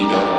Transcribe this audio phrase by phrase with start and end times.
[0.00, 0.30] Radio.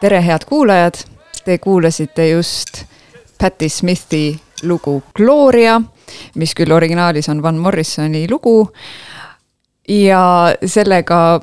[0.00, 0.94] Tere, head kuulajad,
[1.44, 2.84] te kuulasite just
[3.40, 5.80] Patti Smithi lugu Gloria,
[6.34, 8.72] mis küll originaalis on Van Morrisoni lugu.
[9.88, 11.40] ja sellega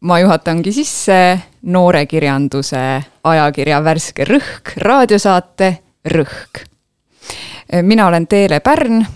[0.00, 5.78] ma juhatangi sisse noorekirjanduse ajakirja Värske Rõhk raadiosaate
[6.08, 6.64] Rõhk.
[7.82, 9.06] mina olen Teele Pärn.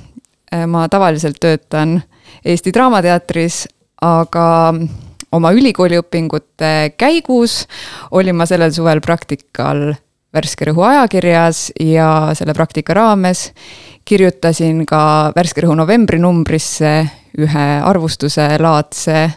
[0.67, 2.03] ma tavaliselt töötan
[2.45, 3.69] Eesti Draamateatris,
[4.03, 4.75] aga
[5.33, 7.65] oma ülikooliõpingute käigus
[8.11, 9.91] olin ma sellel suvel praktikal
[10.31, 13.49] Värske Rõhu ajakirjas ja selle praktika raames
[14.07, 16.95] kirjutasin ka Värske Rõhu novembrinumbrisse
[17.39, 19.29] ühe arvustuse laadse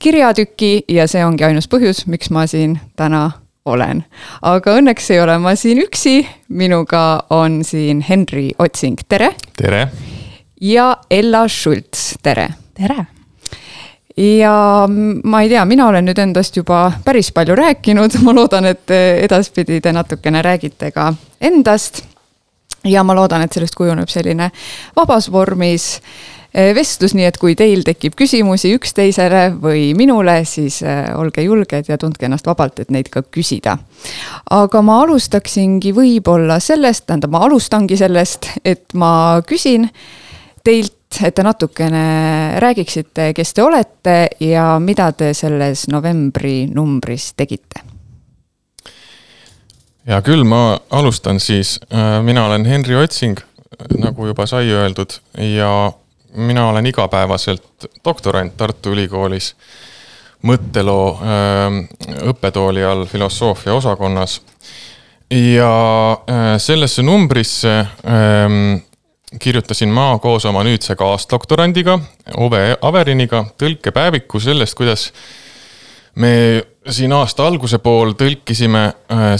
[0.00, 3.30] kirjatüki ja see ongi ainus põhjus, miks ma siin täna
[3.64, 4.02] olen.
[4.42, 6.18] aga õnneks ei ole ma siin üksi,
[6.48, 9.32] minuga on siin Henri Otsing, tere!
[9.56, 9.88] tere!
[10.60, 12.48] ja Ella Schultz, tere!
[12.76, 13.13] tere!
[14.16, 14.88] Ja
[15.24, 19.80] ma ei tea, mina olen nüüd endast juba päris palju rääkinud, ma loodan, et edaspidi
[19.80, 22.04] te natukene räägite ka endast.
[22.84, 24.50] ja ma loodan, et sellest kujuneb selline
[24.96, 25.98] vabas vormis
[26.54, 30.78] vestlus, nii et kui teil tekib küsimusi üksteisele või minule, siis
[31.16, 33.78] olge julged ja tundke ennast vabalt, et neid ka küsida.
[34.50, 39.88] aga ma alustaksingi võib-olla sellest, tähendab, ma alustangi sellest, et ma küsin
[40.64, 42.04] teilt et te natukene
[42.60, 47.84] räägiksite, kes te olete ja mida te selles novembri numbris tegite?
[50.04, 51.78] hea küll, ma alustan siis.
[52.22, 53.40] mina olen Henri Otsing,
[53.98, 55.16] nagu juba sai öeldud
[55.56, 55.92] ja
[56.34, 59.54] mina olen igapäevaselt doktorant Tartu Ülikoolis
[60.44, 61.06] mõtteloo
[62.28, 64.40] õppetooli all filosoofia osakonnas.
[65.30, 65.70] ja
[66.58, 67.86] sellesse numbrisse
[69.40, 71.98] kirjutasin ma koos oma nüüdse kaasdoktorandiga
[72.36, 75.08] Ove Averiniga tõlkepäeviku sellest, kuidas
[76.14, 78.84] me siin aasta alguse pool tõlkisime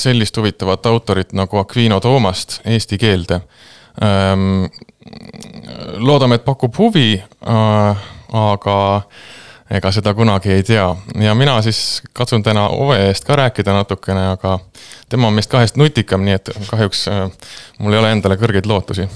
[0.00, 3.40] sellist huvitavat autorit nagu Aquino Toomast eesti keelde.
[5.98, 7.22] loodame, et pakub huvi,
[8.32, 8.78] aga
[9.70, 10.88] ega seda kunagi ei tea
[11.20, 14.58] ja mina siis katsun täna Ove eest ka rääkida natukene, aga
[15.08, 17.06] tema on meist kahest nutikam, nii et kahjuks
[17.78, 19.08] mul ei ole endale kõrgeid lootusi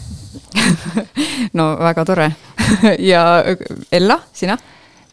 [1.58, 2.32] no väga tore
[3.10, 3.22] ja
[3.92, 4.58] Ella, sina?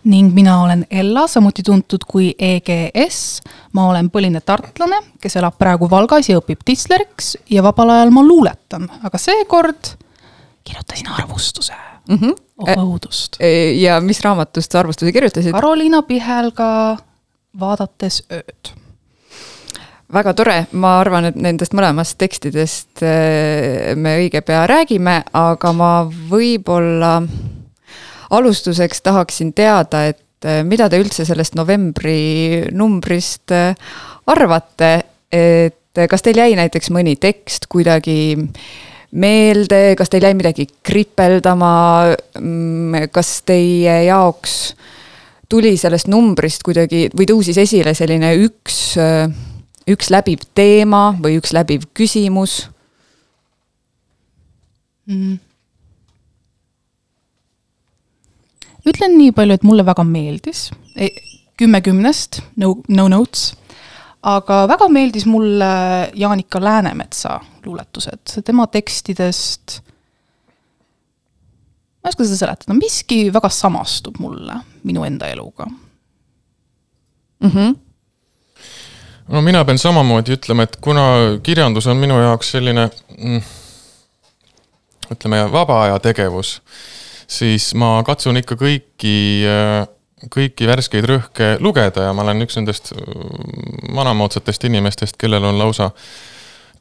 [0.05, 3.41] ning mina olen Ella, samuti tuntud kui EGS.
[3.74, 8.24] ma olen põline tartlane, kes elab praegu Valgas ja õpib tissleriks ja vabal ajal ma
[8.24, 9.96] luuletan, aga seekord
[10.65, 11.74] kirjutasin arvustuse
[12.10, 12.15] mm.
[12.17, 12.34] -hmm.
[12.58, 13.38] oh õudust.
[13.82, 15.51] ja mis raamatust sa arvustuse kirjutasid?
[15.51, 16.98] Karoliina Pihelga
[17.60, 18.85] Vaadates ööd
[20.16, 25.92] väga tore, ma arvan, et nendest mõlemast tekstidest äh, me õige pea räägime, aga ma
[26.30, 27.18] võib-olla
[28.36, 33.76] alustuseks tahaksin teada, et äh, mida te üldse sellest novembri numbrist äh,
[34.32, 34.92] arvate,
[35.36, 38.36] et kas teil jäi näiteks mõni tekst kuidagi
[39.16, 41.72] meelde, kas teil jäi midagi kripeldama,
[42.40, 44.76] mm, kas teie jaoks
[45.52, 48.80] tuli sellest numbrist kuidagi või tõusis esile selline üks
[49.89, 52.65] üks läbiv teema või üks läbiv küsimus
[55.10, 55.38] mm.?
[58.86, 60.68] ütlen nii palju, et mulle väga meeldis,
[61.58, 63.48] kümme kümnest, no, no notes,
[64.25, 65.70] aga väga meeldis mulle
[66.13, 69.80] Jaanika Läänemetsa luuletused, tema tekstidest
[72.06, 77.50] ma ei oska seda seletada, miski väga samastub mulle minu enda eluga mm.
[77.50, 77.85] -hmm
[79.27, 81.05] no mina pean samamoodi ütlema, et kuna
[81.44, 83.41] kirjandus on minu jaoks selline mm,
[85.15, 86.60] ütleme, vaba aja tegevus,
[87.27, 89.17] siis ma katsun ikka kõiki,
[90.34, 92.94] kõiki värskeid rõhke lugeda ja ma olen üks nendest
[93.96, 95.91] vanamoodsatest inimestest, kellel on lausa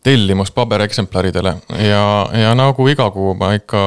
[0.05, 2.05] tellimus pabereksemplaridele ja,
[2.37, 3.81] ja nagu iga kuu ma ikka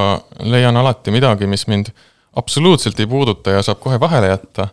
[0.49, 1.93] leian alati midagi, mis mind
[2.37, 4.67] absoluutselt ei puuduta ja saab kohe vahele jätta.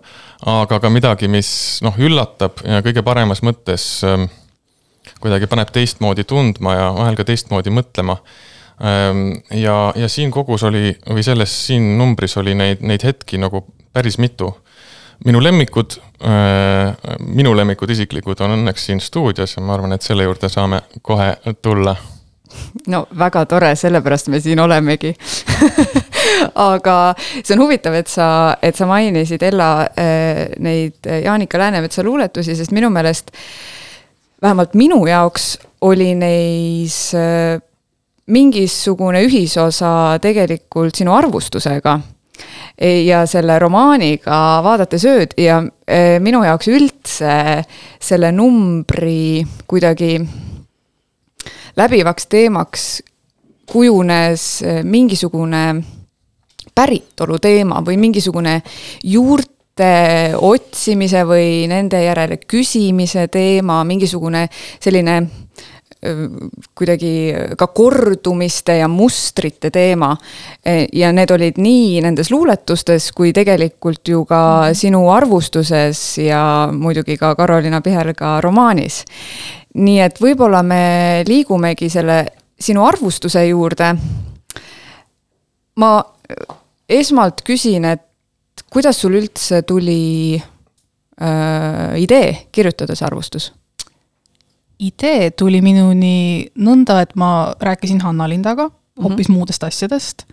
[0.47, 1.51] aga ka midagi, mis
[1.85, 4.27] noh, üllatab ja kõige paremas mõttes ähm,
[5.23, 8.19] kuidagi paneb teistmoodi tundma ja vahel ka teistmoodi mõtlema
[8.85, 9.31] ähm,.
[9.51, 14.19] ja, ja siin kogus oli või selles siin numbris oli neid, neid hetki nagu päris
[14.19, 14.53] mitu.
[15.25, 16.93] minu lemmikud äh,,
[17.25, 21.33] minu lemmikud isiklikud on õnneks siin stuudios ja ma arvan, et selle juurde saame kohe
[21.63, 21.97] tulla
[22.93, 25.15] no väga tore, sellepärast me siin olemegi.
[26.69, 28.29] Aga see on huvitav, et sa,
[28.63, 33.31] et sa mainisid, Ella, äh, neid Jaanika Läänemetsa luuletusi, sest minu meelest
[34.43, 37.61] vähemalt minu jaoks oli neis äh,
[38.27, 41.99] mingisugune ühisosa tegelikult sinu arvustusega
[42.81, 45.61] ja selle romaaniga Vaadates ööd ja
[46.25, 47.37] minu jaoks üldse
[48.03, 50.17] selle numbri kuidagi
[51.77, 53.03] läbivaks teemaks
[53.73, 55.65] kujunes e, mingisugune
[56.75, 58.61] päritolu teema või mingisugune
[59.05, 64.49] juurte otsimise või nende järele küsimise teema, mingisugune
[64.81, 65.21] selline
[66.75, 67.13] kuidagi
[67.59, 70.17] ka kordumiste ja mustrite teema.
[70.93, 74.75] ja need olid nii nendes luuletustes kui tegelikult ju ka -hmm.
[74.75, 79.05] sinu arvustuses ja muidugi ka Karolina Pihelga romaanis.
[79.75, 82.19] Nii et võib-olla me liigumegi selle
[82.61, 83.95] sinu arvustuse juurde.
[85.77, 85.91] ma
[86.89, 93.53] esmalt küsin, et kuidas sul üldse tuli äh, idee kirjutada see arvustus?
[94.79, 98.71] idee tuli minuni nõnda, et ma rääkisin Hanna Lindaga
[99.03, 99.37] hoopis mm -hmm.
[99.37, 100.25] muudest asjadest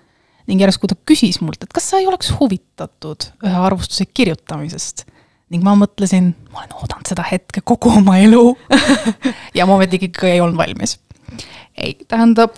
[0.47, 5.05] ning järsku ta küsis mult, et kas sa ei oleks huvitatud ühe arvustuse kirjutamisest.
[5.51, 8.55] Ning ma mõtlesin, ma olen oodanud seda hetke kogu oma elu
[9.57, 10.97] ja ma ometigi ikka ei olnud valmis.
[11.77, 12.55] ei, tähendab,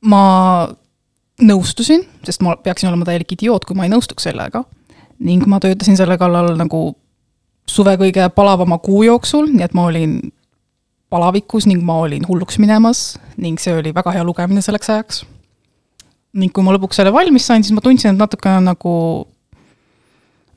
[0.00, 0.22] ma
[1.42, 4.64] nõustusin, sest ma peaksin olema täielik idioot, kui ma ei nõustuks sellega.
[5.18, 6.96] ning ma töötasin selle kallal nagu
[7.68, 10.18] suve kõige palavama kuu jooksul, nii et ma olin
[11.10, 15.24] palavikus ning ma olin hulluks minemas ning see oli väga hea lugemine selleks ajaks.
[16.36, 18.92] ning kui ma lõpuks selle valmis sain, siis ma tundsin, et natukene nagu,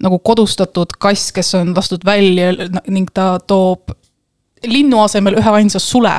[0.04, 2.54] nagu kodustatud kass, kes on lastud välja
[2.88, 3.92] ning ta toob
[4.66, 6.14] linnu asemel ühe ainsa sule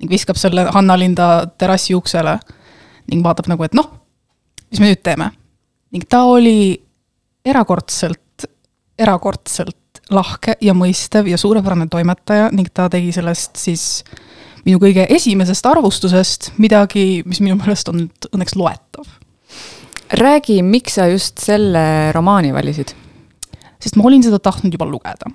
[0.00, 2.38] ning viskab selle Hanna-Linda terrassi uksele
[3.10, 3.88] ning vaatab nagu, et noh,
[4.70, 5.30] mis me nüüd teeme.
[5.90, 6.78] ning ta oli
[7.44, 8.46] erakordselt,
[8.98, 9.76] erakordselt
[10.14, 14.04] lahke ja mõistev ja suurepärane toimetaja ning ta tegi sellest siis
[14.66, 19.08] minu kõige esimesest arvustusest midagi, mis minu meelest on õnneks loetav.
[20.12, 22.94] Räägi, miks sa just selle romaani valisid?
[23.80, 25.30] sest ma olin seda tahtnud juba lugeda.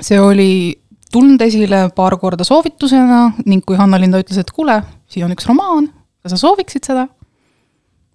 [0.00, 0.78] see oli
[1.12, 5.90] tulnud esile paar korda soovitusena ning kui Hanna-Linda ütles, et kuule, siin on üks romaan,
[6.22, 7.08] kas sa sooviksid seda?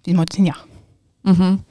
[0.04, 0.60] siis ma ütlesin jah
[1.24, 1.38] mm.
[1.38, 1.62] -hmm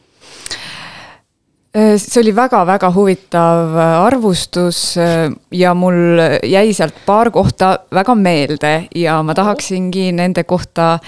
[1.73, 8.73] see oli väga-väga huvitav äh, arvustus äh, ja mul jäi sealt paar kohta väga meelde
[8.95, 10.99] ja ma tahaksingi nende kohta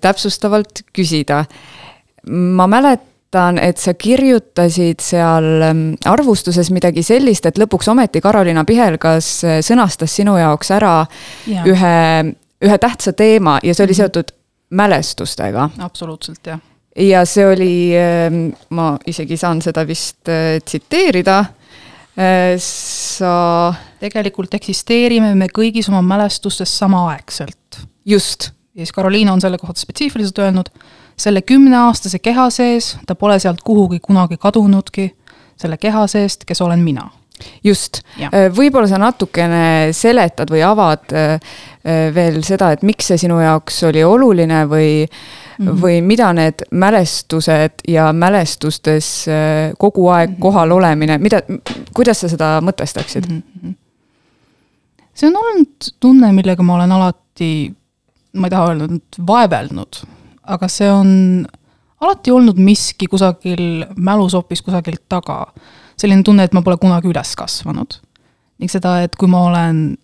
[0.00, 1.44] täpsustavalt küsida.
[2.30, 9.30] Ma mäletan, et sa kirjutasid seal ähm, arvustuses midagi sellist, et lõpuks ometi Karolina Pihelgas
[9.66, 11.00] sõnastas sinu jaoks ära
[11.50, 11.64] ja.
[11.66, 11.96] ühe,
[12.64, 14.02] ühe tähtsa teema ja see oli mhm.
[14.02, 14.36] seotud
[14.74, 15.68] mälestustega.
[15.84, 16.62] absoluutselt, jah
[16.96, 21.44] ja see oli, ähm, ma isegi saan seda vist äh, tsiteerida.
[22.14, 23.74] Äh, sa.
[23.98, 27.80] tegelikult eksisteerime me kõigis oma mälestustes samaaegselt.
[28.04, 28.52] just.
[28.74, 30.70] ja siis Karoliina on selle kohta spetsiifiliselt öelnud,
[31.16, 35.10] selle kümneaastase keha sees, ta pole sealt kuhugi kunagi kadunudki,
[35.56, 37.10] selle keha seest, kes olen mina
[37.64, 41.10] just, äh, võib-olla sa natukene seletad või avad
[42.14, 45.04] veel seda, et miks see sinu jaoks oli oluline või
[45.58, 45.82] mm -hmm.
[45.82, 50.40] või mida need mälestused ja mälestustes äh, kogu aeg mhm.
[50.40, 51.42] kohal olemine, mida,
[51.94, 53.42] kuidas sa seda mõtestaksid mm?
[53.62, 53.74] -hmm.
[55.14, 57.74] see on olnud tunne, millega ma olen alati,
[58.32, 58.88] ma ei taha öelda,
[59.26, 60.02] vaevelnud,
[60.46, 61.10] aga see on
[62.04, 65.46] alati olnud miski kusagil mälus hoopis kusagilt taga.
[65.96, 68.00] selline tunne, et ma pole kunagi üles kasvanud.
[68.58, 69.96] ning seda, et kui ma olen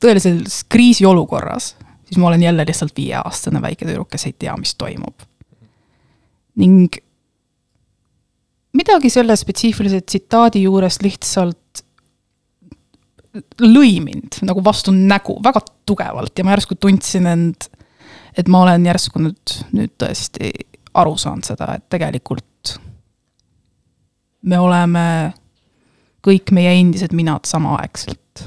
[0.00, 1.74] tõelises kriisiolukorras,
[2.08, 5.26] siis ma olen jälle lihtsalt viieaastane väike tüdruk, kes ei tea, mis toimub.
[6.56, 6.96] ning
[8.76, 11.84] midagi selle spetsiifilise tsitaadi juures lihtsalt
[13.62, 17.68] lõi mind nagu vastu nägu väga tugevalt ja ma järsku tundsin end,
[18.40, 20.52] et ma olen järsku nüüd, nüüd tõesti
[21.00, 22.76] aru saanud seda, et tegelikult
[24.48, 25.04] me oleme
[26.24, 28.46] kõik meie endised minad samaaegselt.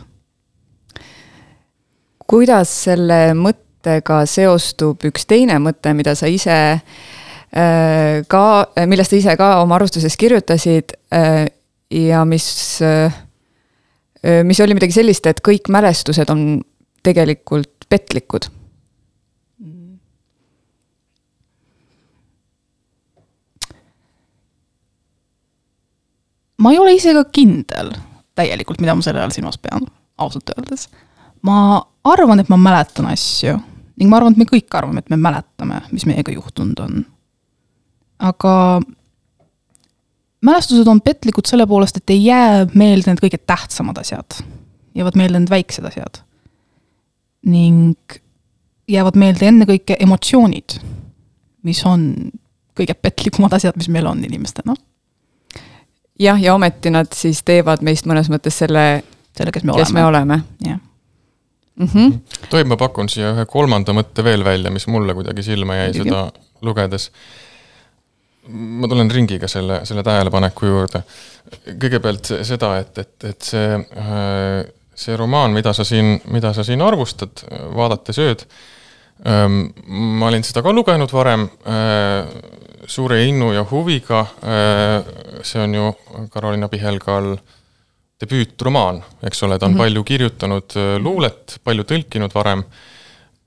[2.30, 8.46] Kuidas selle mõttega seostub üks teine mõte, mida sa ise äh, ka,
[8.90, 11.46] millest sa ise ka oma arvustuses kirjutasid äh,
[11.94, 12.48] ja mis,
[12.86, 13.14] äh,
[14.48, 16.62] mis oli midagi sellist, et kõik mälestused on
[17.06, 18.50] tegelikult petlikud
[26.64, 27.92] ma ei ole ise ka kindel
[28.38, 29.86] täielikult, mida ma selle all silmas pean,
[30.18, 30.88] ausalt öeldes
[31.44, 33.58] ma arvan, et ma mäletan asju
[34.00, 37.04] ning ma arvan, et me kõik arvame, et me mäletame, mis meiega juhtunud on.
[38.24, 38.56] aga
[40.44, 44.40] mälestused on petlikud selle poolest, et ei jää meelde need kõige tähtsamad asjad.
[44.96, 46.24] jäävad meelde need väiksed asjad.
[47.46, 48.20] ning
[48.90, 50.80] jäävad meelde ennekõike emotsioonid,
[51.64, 52.32] mis on
[52.74, 54.76] kõige petlikumad asjad, mis meil on inimestena.
[56.24, 59.04] Jah, ja ometi nad siis teevad meist mõnes mõttes selle,
[59.38, 60.00] selle, kes me kes oleme.
[60.00, 60.80] me oleme jah
[61.76, 61.88] mm.
[61.88, 62.20] -hmm.
[62.50, 66.10] tohib, ma pakun siia ühe kolmanda mõtte veel välja, mis mulle kuidagi silma jäi Muidugi.
[66.10, 67.12] seda lugedes.
[68.48, 71.04] ma tulen ringiga selle, selle tähelepaneku juurde.
[71.68, 73.68] kõigepealt se- seda, et, et, et see,
[74.96, 78.46] see romaan, mida sa siin, mida sa siin arvustad, vaadates ööd.
[79.88, 81.48] ma olin seda ka lugenud varem
[82.88, 84.26] suure innu ja huviga.
[85.44, 85.94] see on ju
[86.30, 87.38] Karolina Pihelgal
[88.24, 89.84] debüütromaan, eks ole, ta on mm -hmm.
[89.84, 92.64] palju kirjutanud äh, luulet, palju tõlkinud varem.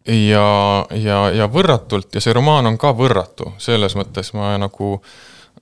[0.07, 5.01] ja, ja, ja võrratult ja see romaan on ka võrratu, selles mõttes ma nagu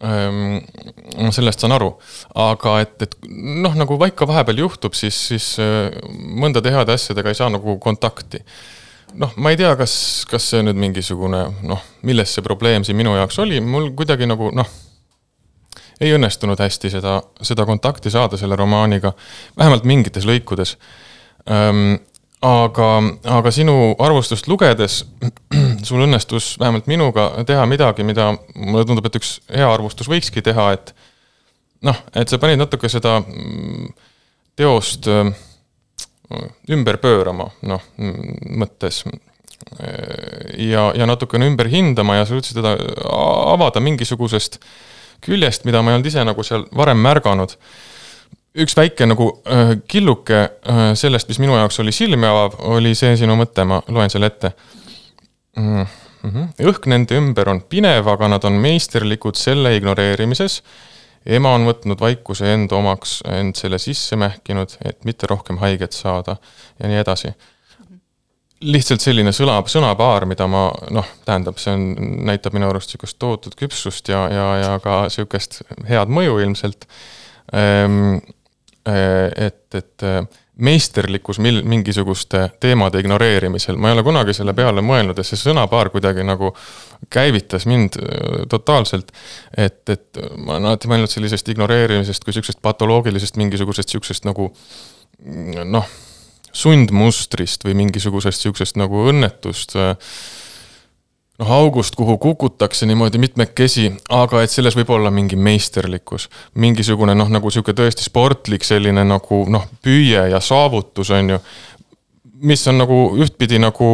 [0.04, 0.58] ähm,
[1.32, 1.94] sellest saan aru,
[2.34, 5.88] aga et, et noh, nagu ikka vahepeal juhtub, siis, siis äh,
[6.44, 8.44] mõndade heade asjadega ei saa nagu kontakti.
[9.18, 9.94] Noh, ma ei tea, kas,
[10.30, 14.50] kas see nüüd mingisugune noh, milles see probleem siin minu jaoks oli, mul kuidagi nagu
[14.54, 14.72] noh
[16.02, 19.14] ei õnnestunud hästi seda, seda kontakti saada selle romaaniga,
[19.58, 20.76] vähemalt mingites lõikudes
[21.50, 22.02] ähm,.
[22.44, 22.88] aga,
[23.38, 24.98] aga sinu arvustust lugedes
[25.86, 30.72] sul õnnestus vähemalt minuga teha midagi, mida mulle tundub, et üks hea arvustus võikski teha,
[30.76, 30.92] et
[31.86, 33.88] noh, et sa panid natuke seda mm,
[34.60, 35.30] teost äh,
[36.74, 39.04] ümber pöörama, noh, mõttes
[40.58, 42.74] ja, ja natukene ümber hindama ja sa üritasid teda
[43.54, 44.60] avada mingisugusest
[45.24, 47.56] küljest, mida ma ei olnud ise nagu seal varem märganud.
[48.54, 53.16] üks väike nagu äh, killuke äh, sellest, mis minu jaoks oli silmi avav, oli see
[53.18, 54.52] sinu mõte, ma loen selle ette
[55.56, 55.86] mm.
[56.22, 56.52] -hmm.
[56.70, 60.62] õhk nende ümber on pinev, aga nad on meisterlikud selle ignoreerimises.
[61.26, 66.36] Ema on võtnud vaikuse enda omaks, end selle sisse mähkinud, et mitte rohkem haiget saada
[66.80, 67.32] ja nii edasi
[68.64, 71.82] lihtsalt selline sõna, sõnapaar, mida ma noh, tähendab, see on,
[72.28, 76.86] näitab minu arust sihukest tohutut küpsust ja, ja, ja ka sihukest head mõju ilmselt.
[78.84, 80.06] et, et
[80.56, 85.90] meisterlikkus mil-, mingisuguste teemade ignoreerimisel, ma ei ole kunagi selle peale mõelnud, et see sõnapaar
[85.94, 86.52] kuidagi nagu
[87.12, 89.12] käivitas mind äh, totaalselt.
[89.56, 94.52] et, et ma olen alati mõelnud sellisest ignoreerimisest kui sihukesest patoloogilisest mingisugusest sihukesest nagu
[95.64, 95.88] noh
[96.54, 99.74] sundmustrist või mingisugusest sihukesest nagu õnnetust.
[101.38, 106.28] Noh, august, kuhu kukutakse niimoodi mitmekesi, aga et selles võib olla mingi meisterlikkus.
[106.54, 111.40] mingisugune noh, nagu sihuke tõesti sportlik selline nagu noh, püüe ja saavutus on ju.
[112.44, 113.90] mis on nagu ühtpidi nagu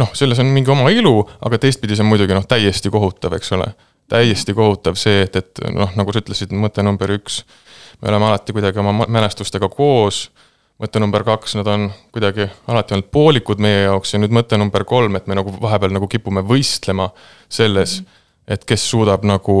[0.00, 3.52] noh, selles on mingi oma ilu, aga teistpidi see on muidugi noh, täiesti kohutav, eks
[3.56, 3.72] ole.
[4.10, 7.44] täiesti kohutav see, et, et noh, nagu sa ütlesid, mõte number üks
[8.00, 10.30] me oleme alati kuidagi oma mälestustega koos.
[10.80, 14.86] Mõte number kaks, nad on kuidagi alati olnud poolikud meie jaoks ja nüüd mõte number
[14.88, 17.10] kolm, et me nagu vahepeal nagu kipume võistlema
[17.52, 18.00] selles,
[18.48, 19.60] et kes suudab nagu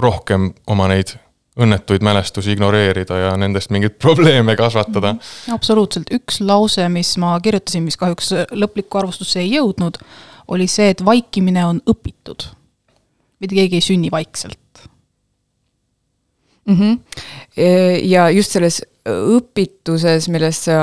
[0.00, 1.14] rohkem oma neid
[1.60, 5.14] õnnetuid mälestusi ignoreerida ja nendest mingeid probleeme kasvatada.
[5.54, 10.00] absoluutselt, üks lause, mis ma kirjutasin, mis kahjuks lõplikku arvustusse ei jõudnud,
[10.54, 12.50] oli see, et vaikimine on õpitud.
[13.38, 14.58] mitte keegi ei sünni vaikselt
[16.66, 16.74] mm.
[16.74, 16.98] -hmm.
[18.02, 20.80] ja just selles õpituses, millest sa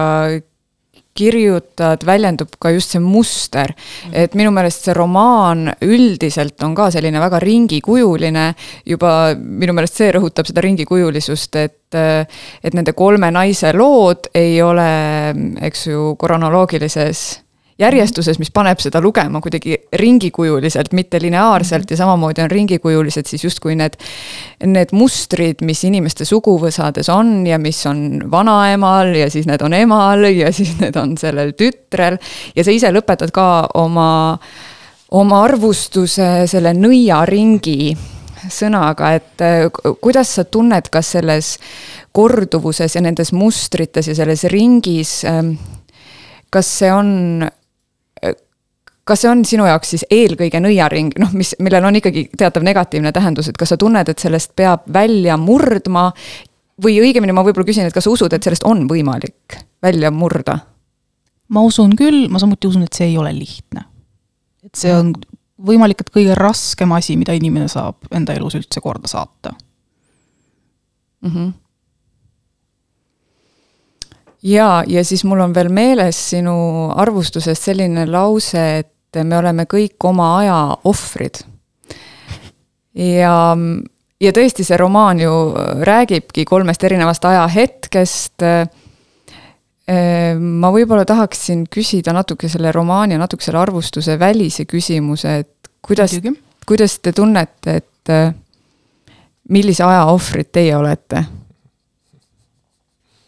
[1.13, 3.73] kirjutad, väljendub ka just see muster.
[4.11, 8.53] et minu meelest see romaan üldiselt on ka selline väga ringikujuline.
[8.85, 11.99] juba minu meelest see rõhutab seda ringikujulisust, et,
[12.63, 14.89] et nende kolme naise lood ei ole,
[15.61, 17.41] eks ju, kronoloogilises
[17.81, 23.75] järjestuses, mis paneb seda lugema kuidagi ringikujuliselt, mitte lineaarselt ja samamoodi on ringikujulised siis justkui
[23.79, 23.97] need,
[24.65, 30.27] need mustrid, mis inimeste suguvõsades on ja mis on vanaemal ja siis need on emal
[30.29, 32.19] ja siis need on sellel tütrel.
[32.55, 33.47] ja sa ise lõpetad ka
[33.81, 34.37] oma,
[35.17, 37.93] oma arvustuse selle nõiaringi
[38.51, 39.43] sõnaga, et
[40.01, 41.51] kuidas sa tunned, kas selles
[42.11, 45.19] korduvuses ja nendes mustrites ja selles ringis
[46.51, 47.11] kas see on
[49.07, 53.11] kas see on sinu jaoks siis eelkõige nõiaring, noh, mis, millel on ikkagi teatav negatiivne
[53.15, 56.11] tähendus, et kas sa tunned, et sellest peab välja murdma?
[56.81, 60.57] või õigemini ma võib-olla küsin, et kas sa usud, et sellest on võimalik välja murda?
[61.51, 63.83] ma usun küll, ma samuti usun, et see ei ole lihtne.
[64.65, 65.13] et see on
[65.61, 69.53] võimalik, et kõige raskem asi, mida inimene saab enda elus üldse korda saata
[71.21, 71.29] mm.
[71.29, 71.51] -hmm
[74.43, 76.55] ja, ja siis mul on veel meeles sinu
[76.99, 81.41] arvustusest selline lause, et me oleme kõik oma aja ohvrid.
[82.95, 83.35] ja,
[84.21, 85.33] ja tõesti, see romaan ju
[85.87, 88.47] räägibki kolmest erinevast ajahetkest.
[90.39, 96.15] ma võib-olla tahaksin küsida natuke selle romaani ja natuke selle arvustuse välise küsimuse, et kuidas,
[96.67, 98.13] kuidas te tunnete, et
[99.49, 101.25] millise aja ohvrid teie olete?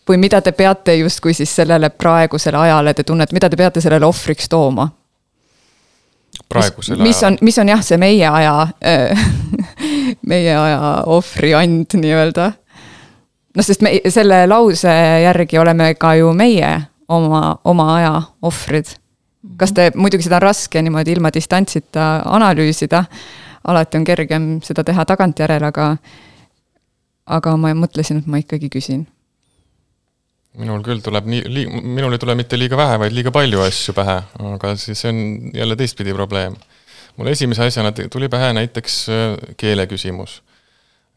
[0.10, 4.06] Või mida te peate justkui siis sellele praegusele ajale, te tunnete, mida te peate sellele
[4.06, 4.90] ohvriks tooma?
[6.50, 8.68] praegusele mis, mis on, mis on jah, see meie aja
[10.32, 12.50] meie aja ohvriand nii-öelda.
[13.56, 16.74] noh, sest me selle lause järgi oleme ka ju meie
[17.08, 18.96] oma, oma aja ohvrid.
[19.58, 23.04] kas te, muidugi seda on raske niimoodi ilma distantsita analüüsida,
[23.68, 25.96] alati on kergem seda teha tagantjärele, aga
[27.26, 29.06] aga ma mõtlesin, et ma ikkagi küsin.
[30.60, 33.96] Minul küll tuleb nii, lii-, minul ei tule mitte liiga vähe, vaid liiga palju asju
[33.98, 34.18] pähe,
[34.54, 35.22] aga siis see on
[35.56, 36.56] jälle teistpidi probleem.
[37.18, 40.42] mul esimese asjana tuli pähe näiteks äh, keele küsimus.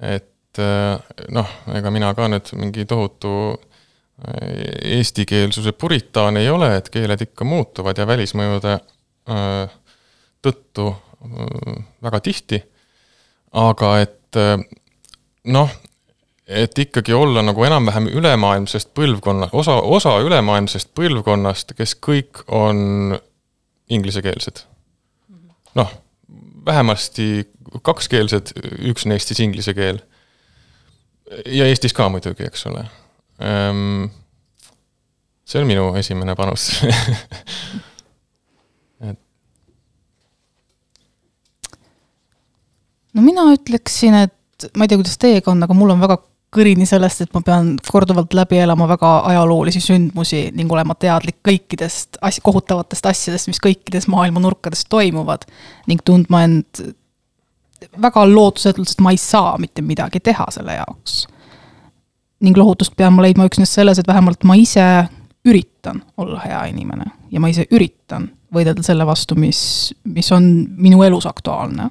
[0.01, 6.89] et äh, noh, ega mina ka nüüd mingi tohutu äh, eestikeelsuse puritaan ei ole, et
[6.91, 8.79] keeled ikka muutuvad ja välismõjude
[10.47, 10.93] tõttu
[12.03, 12.63] väga tihti.
[13.53, 14.39] aga et
[15.45, 15.71] noh,
[16.47, 23.19] et ikkagi olla nagu enam-vähem ülemaailmsest põlvkonna, osa, osa ülemaailmsest põlvkonnast, kes kõik on
[23.91, 24.63] inglisekeelsed.
[25.75, 25.91] noh,
[26.67, 27.49] vähemasti
[27.83, 28.55] kakskeelsed,
[28.91, 29.99] üks neist siis inglise keel.
[31.47, 32.85] ja Eestis ka muidugi, eks ole.
[33.43, 34.07] Ehm,
[35.45, 36.71] see on minu esimene panus
[39.11, 39.19] et.
[43.13, 46.17] no mina ütleksin, et ma ei tea, kuidas teiega on, aga mul on väga
[46.57, 52.21] kõrini sellest, et ma pean korduvalt läbi elama väga ajaloolisi sündmusi ning olema teadlik kõikidest
[52.25, 55.47] as-, kohutavatest asjadest, mis kõikides maailma nurkades toimuvad.
[55.87, 56.83] ning tundma end
[58.03, 61.27] väga lootusetult, sest ma ei saa mitte midagi teha selle jaoks.
[62.41, 65.09] ning lohutust pean ma leidma üksnes selles, et vähemalt ma ise
[65.47, 71.03] üritan olla hea inimene ja ma ise üritan võidelda selle vastu, mis, mis on minu
[71.03, 71.91] elus aktuaalne.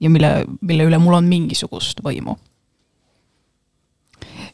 [0.00, 2.36] ja mille, mille üle mul on mingisugust võimu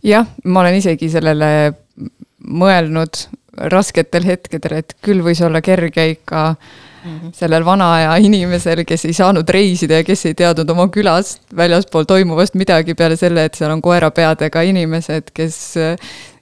[0.03, 1.73] jah, ma olen isegi sellele
[2.49, 3.27] mõelnud
[3.73, 7.33] rasketel hetkedel, et küll võis olla kerge ikka mm -hmm.
[7.35, 12.05] sellel vana aja inimesel, kes ei saanud reisida ja kes ei teadnud oma külast väljaspool
[12.05, 15.97] toimuvast midagi peale selle, et seal on koerapeadega inimesed, kes äh,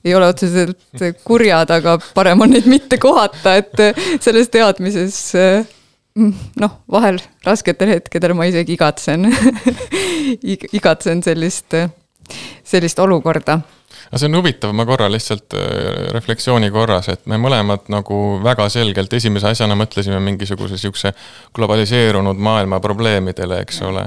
[0.05, 0.79] ei ole otseselt
[1.25, 5.67] kurjad, aga parem on neid mitte kohata, et äh, selles teadmises äh,
[6.15, 9.33] mm, noh, vahel rasketel hetkedel ma isegi igatsen
[10.79, 11.75] igatsen sellist
[12.65, 13.61] sellist olukorda
[14.07, 18.69] aga see on huvitav, ma korra lihtsalt äh, refleksiooni korras, et me mõlemad nagu väga
[18.73, 21.13] selgelt esimese asjana mõtlesime mingisuguse sihukese
[21.57, 24.07] globaliseerunud maailma probleemidele, eks ole.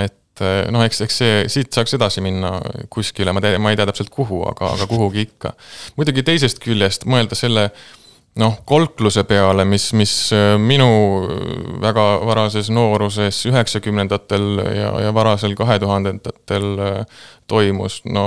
[0.00, 2.56] et äh, noh, eks, eks see, siit saaks edasi minna
[2.92, 5.54] kuskile, ma tea, ma ei tea täpselt kuhu, aga, aga kuhugi ikka.
[5.98, 7.70] muidugi teisest küljest mõelda selle
[8.40, 10.88] noh, kolkluse peale, mis, mis äh, minu
[11.82, 18.26] väga varases nooruses, üheksakümnendatel ja, ja varasel kahe tuhandendatel äh, toimus, no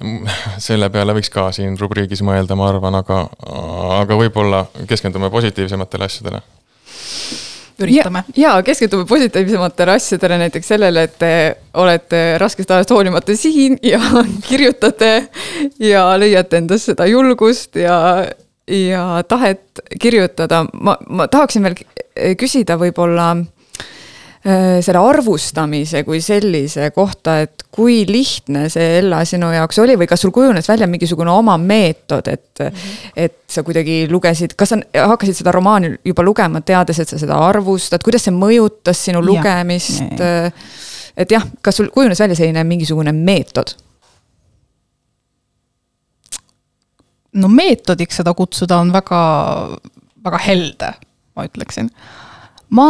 [0.68, 3.24] selle peale võiks ka siin rubriigis mõelda, ma arvan, aga,
[4.00, 6.42] aga võib-olla keskendume positiivsematele asjadele
[7.80, 8.22] üritame.
[8.36, 11.32] ja, ja keskendume positiivsematele asjadele, näiteks sellele, et te
[11.80, 14.00] olete raskest ajast hoolimata siin ja
[14.48, 15.12] kirjutate
[15.78, 17.98] ja leiate endas seda julgust ja
[18.70, 21.78] ja tahet kirjutada, ma, ma tahaksin veel
[22.38, 29.80] küsida võib-olla äh, selle arvustamise kui sellise kohta, et kui lihtne see Ella sinu jaoks
[29.82, 33.12] oli või kas sul kujunes välja mingisugune oma meetod, et mm, -hmm.
[33.26, 37.38] et sa kuidagi lugesid, kas sa hakkasid seda romaani juba lugema, teades, et sa seda
[37.48, 40.20] arvustad, kuidas see mõjutas sinu lugemist?
[41.16, 43.74] et jah, kas sul kujunes välja selline mingisugune meetod?
[47.38, 49.20] No meetodiks seda kutsuda on väga,
[50.24, 50.90] väga helde,
[51.36, 51.90] ma ütleksin.
[52.74, 52.86] ma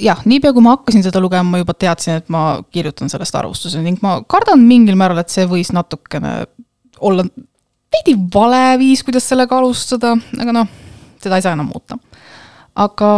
[0.00, 3.80] jah, niipea kui ma hakkasin seda lugema, ma juba teadsin, et ma kirjutan sellest arvustuse
[3.84, 6.42] ning ma kardan mingil määral, et see võis natukene
[7.02, 7.24] olla
[7.92, 10.68] veidi vale viis, kuidas sellega alustada, aga noh,
[11.22, 11.98] seda ei saa enam muuta.
[12.72, 13.10] aga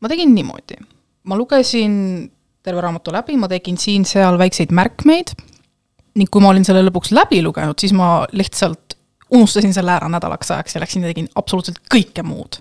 [0.00, 0.80] ma tegin niimoodi,
[1.28, 1.94] ma lugesin
[2.62, 5.34] terve raamatu läbi, ma tegin siin-seal väikseid märkmeid
[6.18, 8.96] ning kui ma olin selle lõpuks läbi lugenud, siis ma lihtsalt
[9.32, 12.58] unustasin selle ära nädalaks ajaks ja läksin ja tegin absoluutselt kõike muud.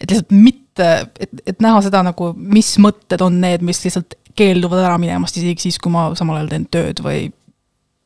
[0.00, 0.88] et lihtsalt mitte,
[1.20, 5.66] et, et näha seda nagu, mis mõtted on need, mis lihtsalt keelduvad ära minemast isegi
[5.68, 7.28] siis, kui ma samal ajal teen tööd või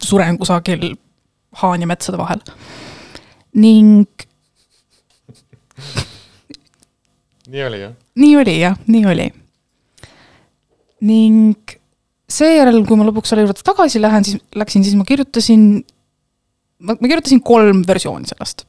[0.03, 0.95] suren kusagil
[1.55, 2.41] Haanja metsade vahel.
[3.55, 4.09] ning.
[7.53, 7.95] nii oli jah?
[8.19, 9.29] nii oli jah, nii oli.
[11.05, 11.79] ning
[12.31, 15.85] seejärel, kui ma lõpuks selle juurde tagasi lähen, siis läksin, siis ma kirjutasin
[16.85, 18.67] ma, kirjutasin kolm versiooni sellest.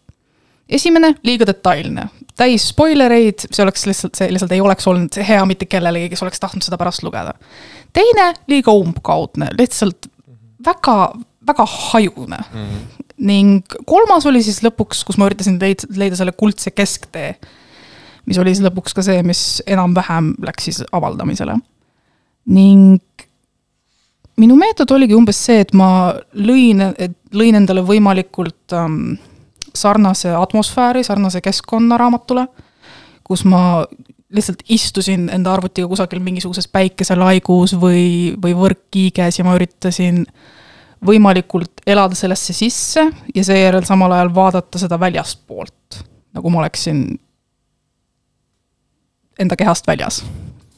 [0.70, 5.68] esimene, liiga detailne, täis spoilereid, see oleks lihtsalt, see lihtsalt ei oleks olnud hea mitte
[5.70, 7.36] kellelegi, kes oleks tahtnud seda pärast lugeda.
[7.94, 10.10] teine, liiga umbkaudne, lihtsalt
[10.66, 11.14] väga,
[11.48, 12.64] väga hajune mm.
[12.64, 13.06] -hmm.
[13.18, 17.36] ning kolmas oli siis lõpuks, kus ma üritasin leida, leida selle kuldse kesktee,
[18.26, 21.58] mis oli siis lõpuks ka see, mis enam-vähem läks siis avaldamisele.
[22.46, 23.02] ning
[24.42, 25.88] minu meetod oligi umbes see, et ma
[26.34, 26.82] lõin,
[27.36, 29.16] lõin endale võimalikult ähm,
[29.76, 32.48] sarnase atmosfääri, sarnase keskkonna raamatule,
[33.26, 33.86] kus ma
[34.36, 40.24] lihtsalt istusin enda arvutiga kusagil mingisuguses päikeselaigus või, või võrkkiiges ja ma üritasin
[41.06, 46.02] võimalikult elada sellesse sisse ja seejärel samal ajal vaadata seda väljastpoolt,
[46.36, 47.06] nagu ma oleksin
[49.40, 50.24] enda kehast väljas,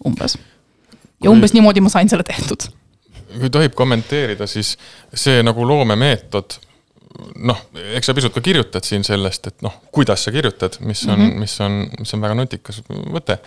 [0.06, 0.38] umbes.
[1.24, 2.67] ja umbes niimoodi ma sain selle tehtud
[3.34, 4.76] kui tohib kommenteerida, siis
[5.13, 6.58] see nagu loomemeetod,
[7.48, 7.60] noh,
[7.98, 11.30] eks sa pisut ka kirjutad siin sellest, et noh, kuidas sa kirjutad, mis on mm,
[11.30, 11.44] -hmm.
[11.44, 13.38] mis on, mis on väga nutikas võte.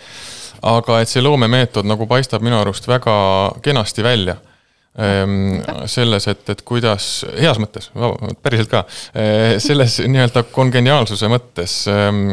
[0.61, 3.13] aga et see loomemeetod nagu paistab minu arust väga
[3.61, 4.35] kenasti välja
[4.97, 7.89] ehm, selles, et, et kuidas, heas mõttes,
[8.43, 11.87] päriselt ka, eh, selles nii-öelda kongeniaalsuse mõttes.
[11.87, 12.27] Ehm,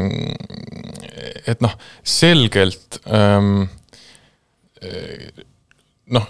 [1.47, 3.63] et noh, selgelt ehm,
[4.83, 5.31] eh,
[6.11, 6.27] noh,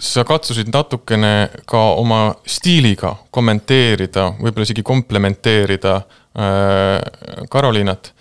[0.00, 8.12] sa katsusid natukene ka oma stiiliga kommenteerida, võib-olla isegi komplementeerida äh, Karoliinat.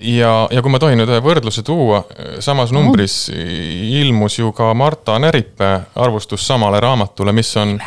[0.00, 2.02] ja, ja kui ma tohin nüüd ühe võrdluse tuua,
[2.44, 7.78] samas numbris ilmus ju ka Marta Näripää arvustus samale raamatule, mis on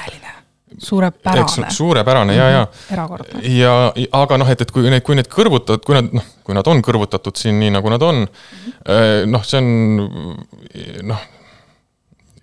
[0.78, 1.70] suurepärane.
[1.70, 2.62] suurepärane ja, ja.
[2.62, 2.94] Mhm.
[2.94, 3.42] erakordne.
[3.58, 3.74] ja,
[4.12, 6.82] aga noh, et, et kui need, kui need kõrvutad, kui nad noh, kui nad on
[6.86, 9.36] kõrvutatud siin nii, nagu nad on mm, -hmm.
[9.36, 9.68] noh, see on
[11.12, 11.28] noh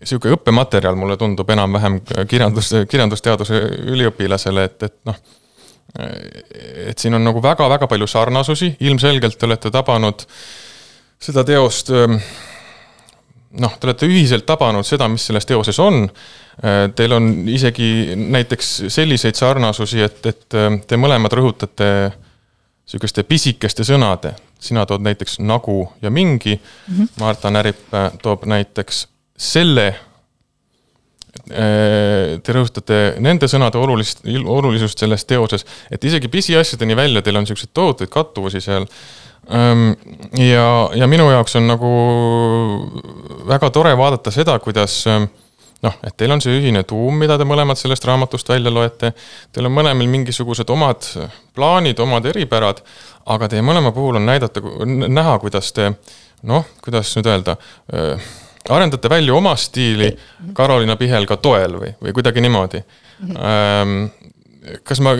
[0.07, 3.61] sihuke õppematerjal mulle tundub enam-vähem kirjandus, kirjandusteaduse
[3.92, 5.19] üliõpilasele, et, et noh.
[6.87, 10.27] et siin on nagu väga-väga palju sarnasusi, ilmselgelt te olete tabanud
[11.19, 11.90] seda teost.
[13.57, 16.05] noh, te olete ühiselt tabanud seda, mis selles teoses on.
[16.97, 20.57] Teil on isegi näiteks selliseid sarnasusi, et, et
[20.88, 21.90] te mõlemad rõhutate
[22.87, 27.09] sihukeste pisikeste sõnade, sina tood näiteks nagu ja mingi mm, -hmm.
[27.21, 27.92] Marta Närip
[28.23, 29.94] toob näiteks selle
[31.46, 37.70] te rõhutate nende sõnade olulist, olulisust selles teoses, et isegi pisiasjadeni välja teil on siukseid
[37.77, 38.88] tohutuid kattuvusi seal.
[39.46, 41.90] Ja, ja minu jaoks on nagu
[43.46, 47.79] väga tore vaadata seda, kuidas noh, et teil on see ühine tuum, mida te mõlemad
[47.79, 49.12] sellest raamatust välja loete.
[49.55, 51.07] Teil on mõlemal mingisugused omad
[51.55, 52.83] plaanid, omad eripärad,
[53.37, 55.92] aga teie mõlema puhul on näidata, näha, kuidas te
[56.46, 57.57] noh, kuidas nüüd öelda
[58.69, 60.11] arendate välja oma stiili
[60.57, 62.83] Karoliina Pihelga toel või, või kuidagi niimoodi
[63.37, 64.07] ähm,.
[64.83, 65.15] kas ma,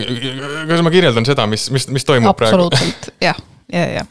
[0.67, 2.67] kas ma kirjeldan seda, mis, mis, mis toimub praegu?
[2.67, 3.39] absoluutselt, jah,
[3.73, 4.05] ja, ja,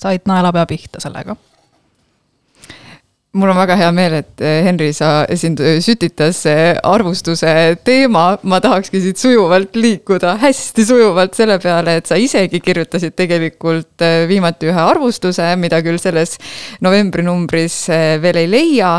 [0.00, 1.36] said naelapea pihta sellega
[3.34, 7.50] mul on väga hea meel, et eh, Henri, sa sind sütitas see arvustuse
[7.86, 14.04] teema, ma tahakski siit sujuvalt liikuda, hästi sujuvalt selle peale, et sa isegi kirjutasid tegelikult
[14.06, 16.36] eh, viimati ühe arvustuse, mida küll selles
[16.84, 18.94] novembrinumbris eh, veel ei leia.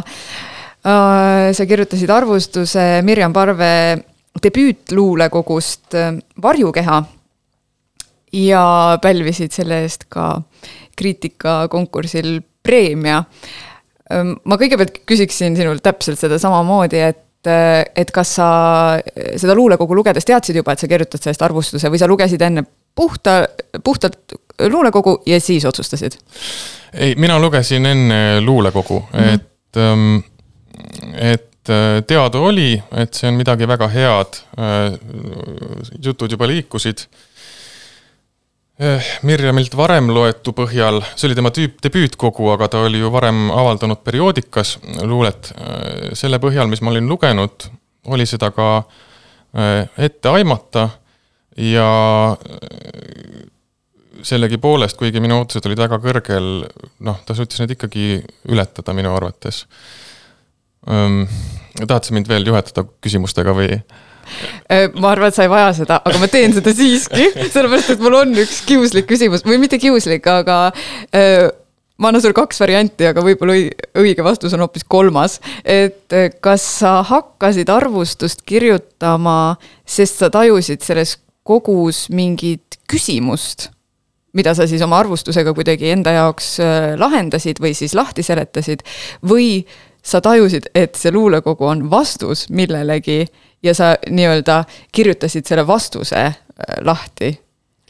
[0.86, 3.96] sa kirjutasid arvustuse Mirjam Parve
[4.38, 5.96] debüütluulekogust
[6.44, 7.00] Varjukeha
[8.38, 8.66] ja
[9.02, 10.28] pälvisid selle eest ka
[10.94, 13.24] kriitikakonkursil preemia
[14.14, 18.46] ma kõigepealt küsiksin sinult täpselt seda samamoodi, et et kas sa
[19.38, 22.64] seda luulekogu lugedes teadsid juba, et sa kirjutad sellest arvustuse või sa lugesid enne
[22.96, 23.44] puhta,
[23.84, 26.18] puhtalt luulekogu ja siis otsustasid?
[26.94, 29.34] ei, mina lugesin enne luulekogu mm, -hmm.
[29.34, 30.18] et, ähm,
[31.14, 34.42] et äh, teada oli, et see on midagi väga head.
[34.58, 35.00] Äh,
[36.04, 37.06] jutud juba liikusid
[39.24, 44.02] Mirjamilt varem loetu põhjal, see oli tema tüüp, debüütkogu, aga ta oli ju varem avaldanud
[44.04, 44.76] perioodikas
[45.08, 45.54] luulet.
[45.56, 47.70] Eh, selle põhjal, mis ma olin lugenud,
[48.12, 48.68] oli seda ka
[49.56, 50.90] eh, ette aimata
[51.56, 51.88] ja
[54.26, 56.50] sellegipoolest, kuigi minu ootused olid väga kõrgel,
[57.08, 58.20] noh, ta suutis need ikkagi
[58.52, 59.64] ületada minu arvates.
[60.90, 61.24] Ehm,
[61.80, 63.80] tahad sa mind veel juhatada küsimustega või?
[64.70, 68.02] Äh, ma arvan, et sa ei vaja seda, aga ma teen seda siiski, sellepärast et
[68.04, 70.58] mul on üks kiuslik küsimus või mitte kiuslik, aga
[71.16, 71.46] äh,
[72.02, 73.58] ma annan sulle kaks varianti, aga võib-olla
[74.02, 75.40] õige vastus on hoopis kolmas.
[75.62, 83.70] et äh, kas sa hakkasid arvustust kirjutama, sest sa tajusid selles kogus mingit küsimust,
[84.36, 86.58] mida sa siis oma arvustusega kuidagi enda jaoks
[87.00, 88.82] lahendasid või siis lahti seletasid
[89.24, 89.62] või
[90.06, 93.26] sa tajusid, et see luulekogu on vastus millelegi
[93.64, 96.36] ja sa nii-öelda kirjutasid selle vastuse äh,
[96.82, 97.40] lahti?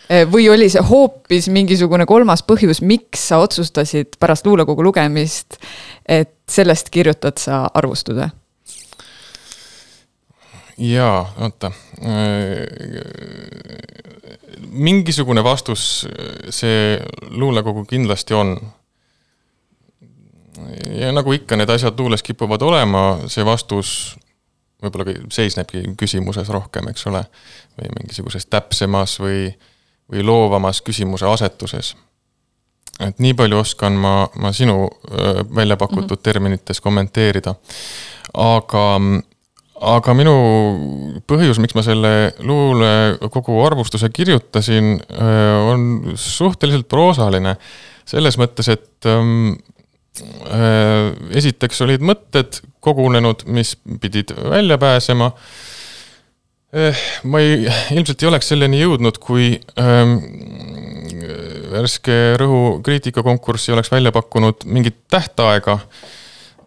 [0.06, 5.58] või oli see hoopis mingisugune kolmas põhjus, miks sa otsustasid pärast luulekogu lugemist,
[6.06, 8.28] et sellest kirjutad sa arvustuse?
[10.78, 11.71] jaa, oota.
[14.69, 16.06] mingisugune vastus
[16.54, 16.99] see
[17.32, 18.58] luulekogu kindlasti on
[20.99, 24.15] ja nagu ikka, need asjad luules kipuvad olema, see vastus
[24.83, 27.23] võib-olla seisnebki küsimuses rohkem, eks ole,
[27.77, 29.47] või mingisuguses täpsemas või,
[30.11, 31.95] või loovamas küsimuse asetuses.
[32.99, 34.88] et nii palju oskan ma, ma sinu
[35.55, 36.23] välja pakutud mm -hmm.
[36.23, 37.55] terminites kommenteerida.
[38.33, 39.01] aga,
[39.81, 40.35] aga minu
[41.27, 45.01] põhjus, miks ma selle luule kogu arvustuse kirjutasin,
[45.71, 47.57] on suhteliselt proosaline.
[48.05, 49.05] selles mõttes, et
[51.35, 55.32] esiteks olid mõtted kogunenud, mis pidid välja pääsema.
[56.76, 60.17] Äh, ma ei, ilmselt ei oleks selleni jõudnud, kui ähm,
[61.71, 65.78] värske Rõhu kriitikakonkurss ei oleks välja pakkunud mingit tähtaega.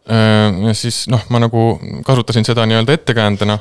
[0.09, 1.75] Äh, siis noh, ma nagu
[2.07, 3.59] kasutasin seda nii-öelda ettekäändena.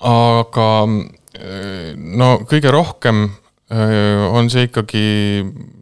[0.00, 3.26] aga no kõige rohkem
[4.32, 5.02] on see ikkagi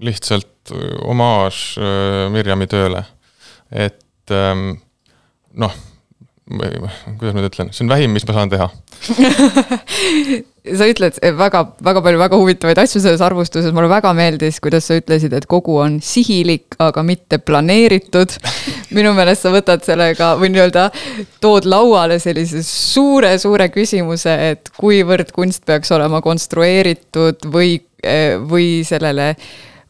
[0.02, 0.72] lihtsalt
[1.06, 1.60] omaaž
[2.34, 3.04] Mirjami tööle.
[3.70, 4.80] et ähm,
[5.58, 5.74] noh,
[6.48, 8.70] kuidas ma nüüd ütlen, see on vähim, mis ma saan teha
[10.76, 14.98] sa ütled väga, väga palju väga huvitavaid asju selles arvustuses, mulle väga meeldis, kuidas sa
[14.98, 18.34] ütlesid, et kogu on sihilik, aga mitte planeeritud.
[18.96, 20.88] minu meelest sa võtad sellega või nii-öelda
[21.44, 27.78] tood lauale sellise suure-suure küsimuse, et kuivõrd kunst peaks olema konstrueeritud või,
[28.48, 29.34] või sellele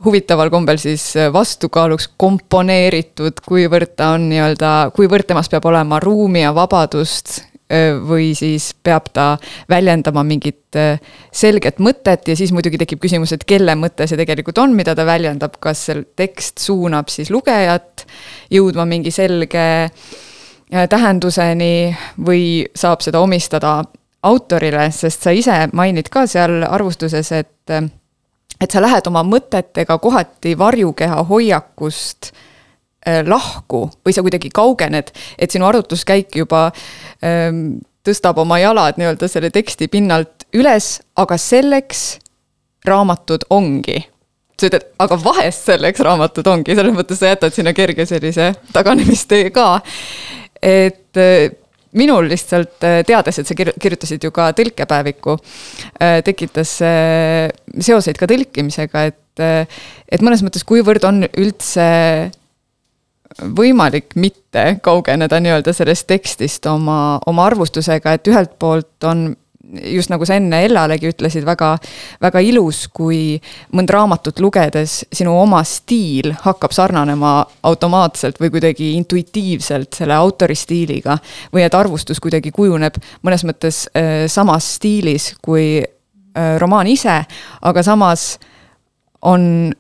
[0.04, 6.44] huvitaval kombel siis äh, vastukaaluks komponeeritud, kuivõrd ta on nii-öelda, kuivõrd temas peab olema ruumi
[6.44, 9.32] ja vabadust äh, või siis peab ta
[9.70, 11.02] väljendama mingit äh,
[11.34, 15.06] selget mõtet ja siis muidugi tekib küsimus, et kelle mõte see tegelikult on, mida ta
[15.08, 18.06] väljendab, kas see tekst suunab siis lugejat
[18.54, 19.68] jõudma mingi selge
[20.68, 22.42] tähenduseni või
[22.76, 23.78] saab seda omistada
[24.28, 27.97] autorile, sest sa ise mainid ka seal arvustuses, et
[28.60, 35.54] et sa lähed oma mõtetega kohati varjukeha hoiakust äh, lahku või sa kuidagi kaugened, et
[35.54, 36.68] sinu arutluskäik juba
[37.24, 42.18] ähm, tõstab oma jalad nii-öelda selle teksti pinnalt üles, aga selleks
[42.88, 44.00] raamatud ongi
[44.59, 49.52] sa ütled, aga vahest selleks raamatud ongi, selles mõttes sa jätad sinna kerge sellise taganemistee
[49.54, 49.80] ka.
[50.62, 51.52] et äh,
[51.97, 55.39] minul lihtsalt äh, teades, et sa kirjutasid ju ka tõlkepäeviku,
[56.01, 57.49] äh, tekitas äh,
[57.80, 59.45] seoseid ka tõlkimisega, et,
[60.11, 61.89] et mõnes mõttes, kuivõrd on üldse
[63.39, 69.28] võimalik mitte kaugeneda nii-öelda sellest tekstist oma, oma arvustusega, et ühelt poolt on
[69.68, 71.74] just nagu sa enne Ellalegi ütlesid, väga,
[72.22, 73.36] väga ilus, kui
[73.76, 77.32] mõnd raamatut lugedes sinu oma stiil hakkab sarnanema
[77.68, 81.18] automaatselt või kuidagi intuitiivselt selle autori stiiliga.
[81.52, 87.20] või et arvustus kuidagi kujuneb mõnes mõttes äh, samas stiilis kui äh, romaan ise,
[87.62, 88.38] aga samas
[89.22, 89.72] on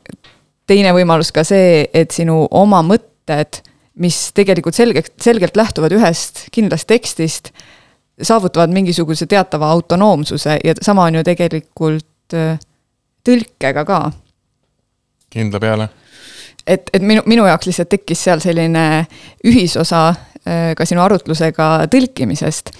[0.68, 3.62] teine võimalus ka see, et sinu oma mõtted,
[3.98, 7.52] mis tegelikult selgelt, selgelt lähtuvad ühest kindlast tekstist
[8.22, 12.58] saavutavad mingisuguse teatava autonoomsuse ja sama on ju tegelikult äh,
[13.28, 14.00] tõlkega ka.
[15.30, 15.88] kindla peale.
[16.66, 19.06] et, et minu, minu jaoks lihtsalt tekkis seal selline
[19.46, 22.72] ühisosa äh, ka sinu arutlusega tõlkimisest.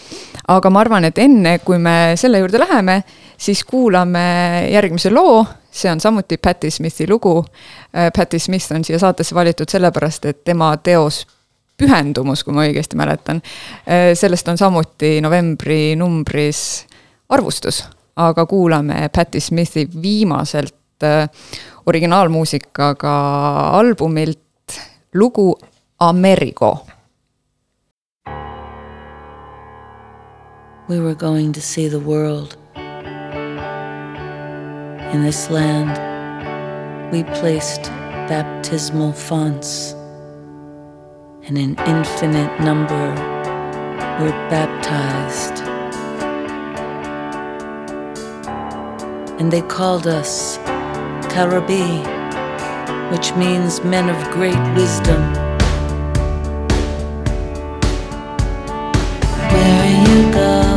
[0.49, 3.03] aga ma arvan, et enne, kui me selle juurde läheme,
[3.37, 7.45] siis kuulame järgmise loo, see on samuti Patti Smithi lugu.
[7.95, 11.27] Äh, Patti Smith on siia saatesse valitud sellepärast, et tema teos
[11.79, 13.43] pühendumus, kui ma õigesti mäletan.
[13.87, 16.85] Äh, sellest on samuti novembri numbris
[17.29, 17.85] arvustus,
[18.17, 21.29] aga kuulame Patti Smithi viimaselt äh,
[21.87, 23.17] originaalmuusikaga
[23.79, 24.79] albumilt
[25.15, 25.55] lugu
[26.01, 26.87] Amerigo.
[30.89, 32.57] We were going to see the world.
[35.13, 35.99] In this land,
[37.13, 37.91] we placed
[38.29, 39.98] baptismal fonts
[41.49, 43.09] and an infinite number
[44.21, 45.63] were baptized.
[49.41, 50.59] And they called us
[51.33, 52.05] Karabi,
[53.11, 55.23] which means men of great wisdom.
[59.51, 60.68] Where are you going?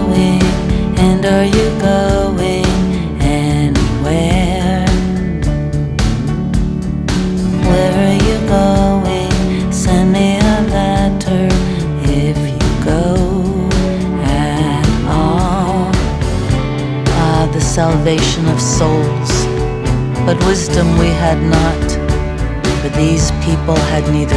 [24.03, 24.30] I'd need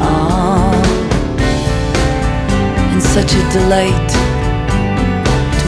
[0.00, 0.74] all.
[2.92, 4.13] And such a delight to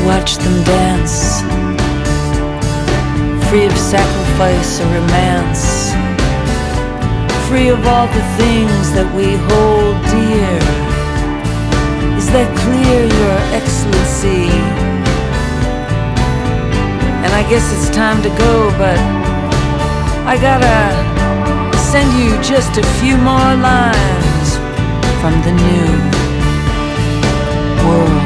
[0.06, 1.42] watch them dance,
[3.50, 5.86] free of sacrifice or romance
[7.48, 10.58] free of all the things that we hold dear.
[12.18, 14.50] Is that clear, Your Excellency?
[17.22, 18.98] And I guess it's time to go, but
[20.26, 20.78] I gotta
[21.92, 24.48] send you just a few more lines
[25.22, 25.90] from the new
[27.86, 28.25] world.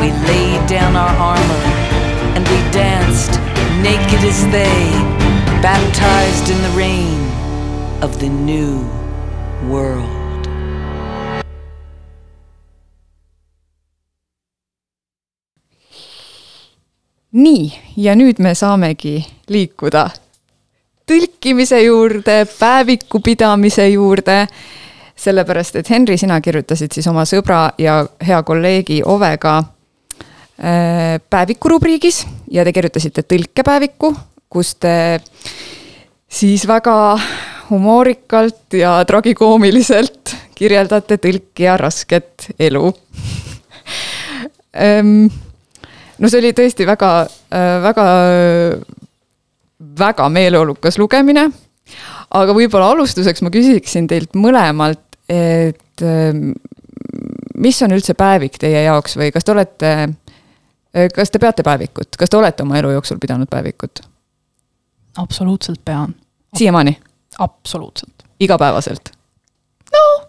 [0.00, 1.62] we laid down our armor,
[2.36, 3.40] and we danced,
[3.82, 4.78] naked as they,
[5.60, 7.18] baptized in the rain
[8.02, 8.84] of the new
[9.68, 10.18] world.
[17.32, 19.20] nii, ja nüüd me saamegi
[19.52, 20.08] liikuda
[21.08, 24.46] tõlkimise juurde, päeviku pidamise juurde.
[25.16, 29.64] sellepärast, et Henri, sina kirjutasid siis oma sõbra ja hea kolleegi Ovega
[30.58, 34.08] päeviku rubriigis ja te kirjutasite tõlkepäeviku,
[34.50, 35.20] kus te
[36.26, 36.96] siis väga
[37.68, 42.90] humoorikalt ja tragikoomiliselt kirjeldate tõlkija rasket elu
[44.78, 45.26] Ehm,
[46.18, 47.10] no see oli tõesti väga,
[47.84, 48.06] väga,
[49.98, 51.48] väga meeleolukas lugemine.
[52.28, 56.50] aga võib-olla alustuseks ma küsiksin teilt mõlemalt, et ehm,
[57.56, 59.92] mis on üldse päevik teie jaoks või kas te olete,
[61.14, 64.00] kas te peate päevikut, kas te olete oma elu jooksul pidanud päevikut?
[65.18, 66.14] absoluutselt pean,
[66.56, 66.98] siiamaani,
[67.38, 68.26] absoluutselt.
[68.40, 69.12] igapäevaselt?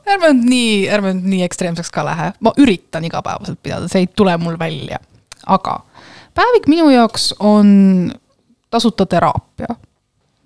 [0.09, 4.09] ärme nüüd nii, ärme nüüd nii ekstreemseks ka lähe, ma üritan igapäevaselt pidada, see ei
[4.15, 4.99] tule mul välja.
[5.45, 5.79] aga
[6.35, 8.11] päevik minu jaoks on
[8.69, 9.75] tasuta teraapia,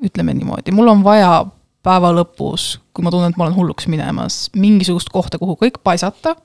[0.04, 1.46] ütleme niimoodi, mul on vaja
[1.84, 6.36] päeva lõpus, kui ma tunnen, et ma olen hulluks minemas, mingisugust kohta, kuhu kõik paisata.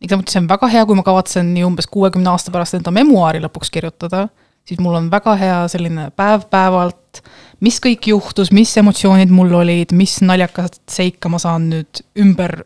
[0.00, 3.42] Niisamuti see on väga hea, kui ma kavatsen nii umbes kuuekümne aasta pärast enda memuaari
[3.44, 4.26] lõpuks kirjutada,
[4.68, 7.22] siis mul on väga hea selline päev-päevalt,
[7.64, 12.62] mis kõik juhtus, mis emotsioonid mul olid, mis naljakat seika ma saan nüüd ümber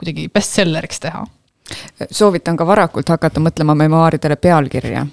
[0.00, 1.24] kuidagi bestselleriks teha.
[2.10, 5.04] Soovitan ka varakult hakata mõtlema memuaaridele pealkirja,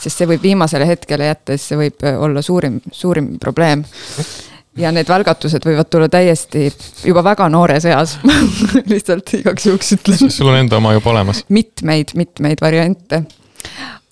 [0.00, 3.84] sest see võib viimasele hetkele jättes, see võib olla suurim, suurim probleem
[4.80, 6.68] ja need välgatused võivad tulla täiesti
[7.04, 8.16] juba väga noores eas
[8.92, 10.32] lihtsalt igaks juhuks ütlen.
[10.32, 11.44] sul on enda oma juba olemas.
[11.48, 13.22] mitmeid, mitmeid variante.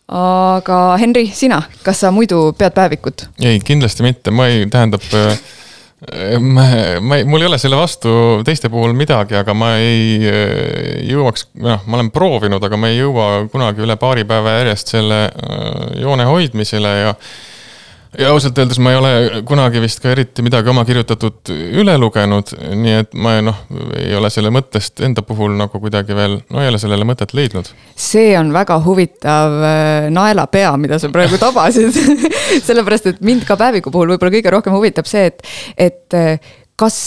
[0.09, 3.29] aga Henri, sina, kas sa muidu pead päevikut?
[3.43, 5.39] ei, kindlasti mitte, ma ei, tähendab äh,
[6.41, 6.67] ma,
[7.01, 8.11] ma ei, mul ei ole selle vastu
[8.45, 13.03] teiste puhul midagi, aga ma ei äh, jõuaks, noh, ma olen proovinud, aga ma ei
[13.03, 17.19] jõua kunagi üle paari päeva järjest selle äh, joone hoidmisele ja
[18.19, 22.53] ja ausalt öeldes ma ei ole kunagi vist ka eriti midagi oma kirjutatud üle lugenud,
[22.81, 23.62] nii et ma noh,
[23.99, 27.71] ei ole selle mõttest enda puhul nagu kuidagi veel, no ei ole sellele mõtet leidnud.
[27.97, 31.95] see on väga huvitav äh, naelapea, mida sa praegu tabasid
[32.69, 35.43] sellepärast, et mind ka päeviku puhul võib-olla kõige rohkem huvitab see, et,
[35.79, 36.99] et äh, kas,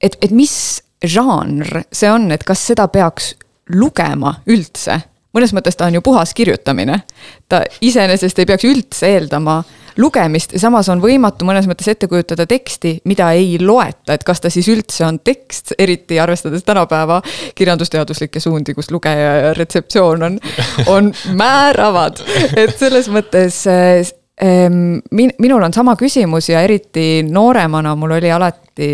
[0.00, 0.56] et, et mis
[1.04, 3.34] žanr see on, et kas seda peaks
[3.74, 5.00] lugema üldse
[5.36, 7.02] mõnes mõttes ta on ju puhas kirjutamine.
[7.48, 9.62] ta iseenesest ei peaks üldse eeldama
[9.98, 14.42] lugemist ja samas on võimatu mõnes mõttes ette kujutada teksti, mida ei loeta, et kas
[14.42, 17.20] ta siis üldse on tekst, eriti arvestades tänapäeva
[17.54, 20.38] kirjandusteaduslikke suundi, kus lugeja ja retseptsioon on,
[20.86, 21.10] on
[21.42, 22.22] määravad.
[22.56, 28.90] et selles mõttes ähm, min-, minul on sama küsimus ja eriti nooremana mul oli alati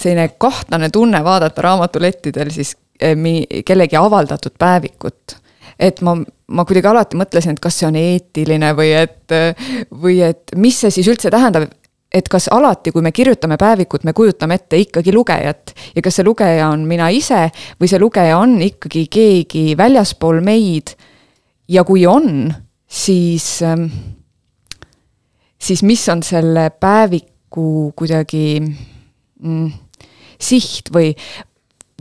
[0.00, 3.14] selline kahtlane tunne vaadata raamatulettidel siis eh,
[3.64, 5.36] kellegi avaldatud päevikut
[5.80, 6.14] et ma,
[6.52, 9.36] ma kuidagi alati mõtlesin, et kas see on eetiline või et,
[9.90, 11.70] või et mis see siis üldse tähendab,
[12.12, 16.26] et kas alati, kui me kirjutame päevikut, me kujutame ette ikkagi lugejat ja kas see
[16.26, 17.46] lugeja on mina ise
[17.80, 20.96] või see lugeja on ikkagi keegi väljaspool meid.
[21.70, 22.50] ja kui on,
[22.86, 23.60] siis,
[25.58, 29.70] siis mis on selle päeviku kuidagi mm,
[30.40, 31.14] siht või,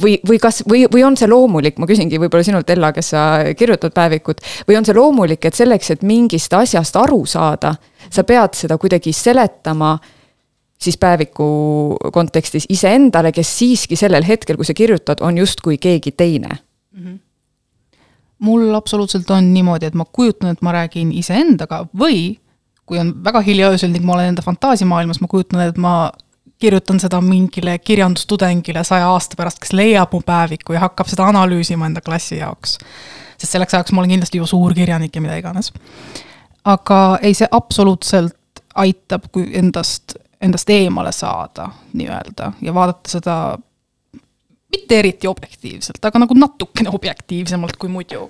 [0.01, 3.23] või, või kas, või, või on see loomulik, ma küsingi võib-olla sinult, Ella, kes sa
[3.57, 7.75] kirjutad päevikut, või on see loomulik, et selleks, et mingist asjast aru saada,
[8.09, 9.97] sa pead seda kuidagi seletama
[10.79, 11.45] siis päeviku
[12.15, 17.03] kontekstis iseendale, kes siiski sellel hetkel, kui sa kirjutad, on justkui keegi teine mm.
[17.03, 17.17] -hmm.
[18.39, 22.39] mul absoluutselt on niimoodi, et ma kujutan, et ma räägin iseendaga või
[22.85, 26.11] kui on väga hilja öösel ning ma olen enda fantaasiamaailmas, ma kujutan, et ma
[26.59, 31.87] kirjutan seda mingile kirjandustudengile saja aasta pärast, kes leiab mu päeviku ja hakkab seda analüüsima
[31.87, 32.77] enda klassi jaoks.
[33.37, 35.71] sest selleks ajaks ma olen kindlasti juba suur kirjanik ja mida iganes.
[36.65, 38.35] aga ei, see absoluutselt
[38.75, 43.35] aitab, kui endast, endast eemale saada nii-öelda ja vaadata seda
[44.69, 48.29] mitte eriti objektiivselt, aga nagu natukene objektiivsemalt kui muidu.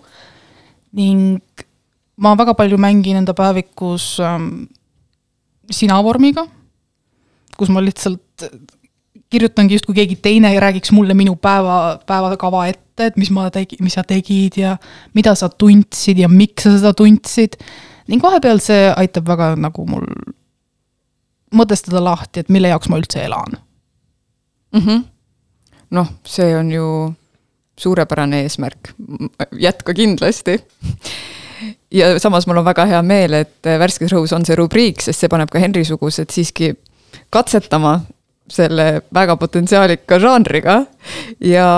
[0.92, 1.42] ning
[2.18, 4.64] ma väga palju mängin enda päevikus ähm,
[5.72, 6.48] sina vormiga
[7.60, 8.48] kus ma lihtsalt
[9.30, 13.94] kirjutangi justkui keegi teine räägiks mulle minu päeva, päevakava ette, et mis ma tegi, mis
[13.98, 14.76] sa tegid ja
[15.14, 17.60] mida sa tundsid ja miks sa seda tundsid.
[18.10, 20.08] ning vahepeal see aitab väga nagu mul
[21.54, 23.58] mõtestada lahti, et mille jaoks ma üldse elan.
[24.74, 25.04] Mm -hmm..
[25.92, 27.14] noh, see on ju
[27.78, 28.94] suurepärane eesmärk,
[29.52, 30.60] jätka kindlasti.
[31.92, 35.30] Ja samas mul on väga hea meel, et Värskes Rõhus on see rubriik, sest see
[35.30, 36.74] paneb ka Henri-sugused siiski
[37.30, 38.00] katsetama
[38.50, 40.84] selle väga potentsiaalika žanriga.
[41.46, 41.70] Ja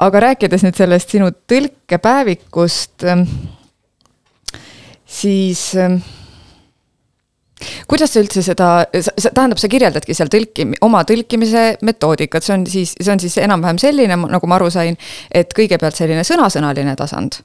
[0.00, 3.04] aga rääkides nüüd sellest sinu tõlkepäevikust,
[5.10, 5.64] siis
[7.90, 12.94] kuidas sa üldse seda, tähendab, sa kirjeldadki seal tõlki, oma tõlkimise metoodikat, see on siis,
[12.96, 14.96] see on siis enam-vähem selline, nagu ma aru sain,
[15.32, 17.42] et kõigepealt selline sõnasõnaline tasand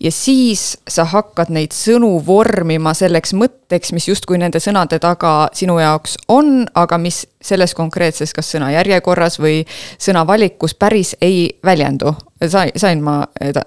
[0.00, 5.78] ja siis sa hakkad neid sõnu vormima selleks mõtteks, mis justkui nende sõnade taga sinu
[5.80, 9.62] jaoks on, aga mis selles konkreetses, kas sõna järjekorras või
[9.98, 12.14] sõna valikus päris ei väljendu.
[12.48, 13.22] sai, sain ma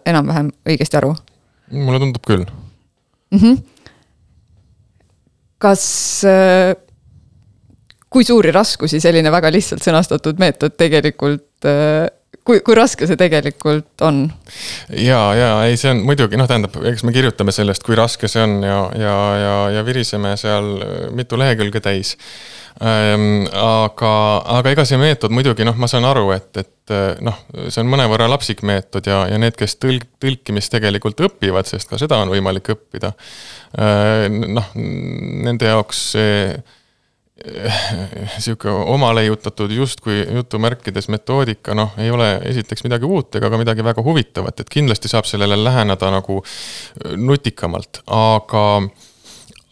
[0.06, 1.16] enam-vähem õigesti aru?
[1.72, 3.40] mulle tundub küll mm.
[3.40, 3.64] -hmm.
[5.58, 5.86] kas
[6.26, 6.76] äh,
[8.10, 12.08] kui suuri raskusi selline väga lihtsalt sõnastatud meetod tegelikult äh,
[12.44, 14.26] kui, kui raske see tegelikult on?
[14.90, 18.44] ja, ja ei, see on muidugi noh, tähendab, eks me kirjutame sellest, kui raske see
[18.44, 20.70] on ja, ja, ja, ja viriseme seal
[21.16, 22.16] mitu lehekülge täis
[22.84, 23.46] ähm,.
[23.56, 24.14] aga,
[24.58, 28.30] aga ega see meetod muidugi noh, ma saan aru, et, et noh, see on mõnevõrra
[28.32, 32.74] lapsik meetod ja, ja need, kes tõlk, tõlkimist tegelikult õpivad, sest ka seda on võimalik
[32.76, 33.14] õppida
[33.80, 34.28] äh,.
[34.32, 36.50] noh, nende jaoks see
[38.44, 44.04] sihuke omaleiutatud justkui jutumärkides metoodika, noh, ei ole esiteks midagi uut ega ka midagi väga
[44.06, 46.40] huvitavat, et kindlasti saab sellele läheneda nagu
[47.18, 48.64] nutikamalt, aga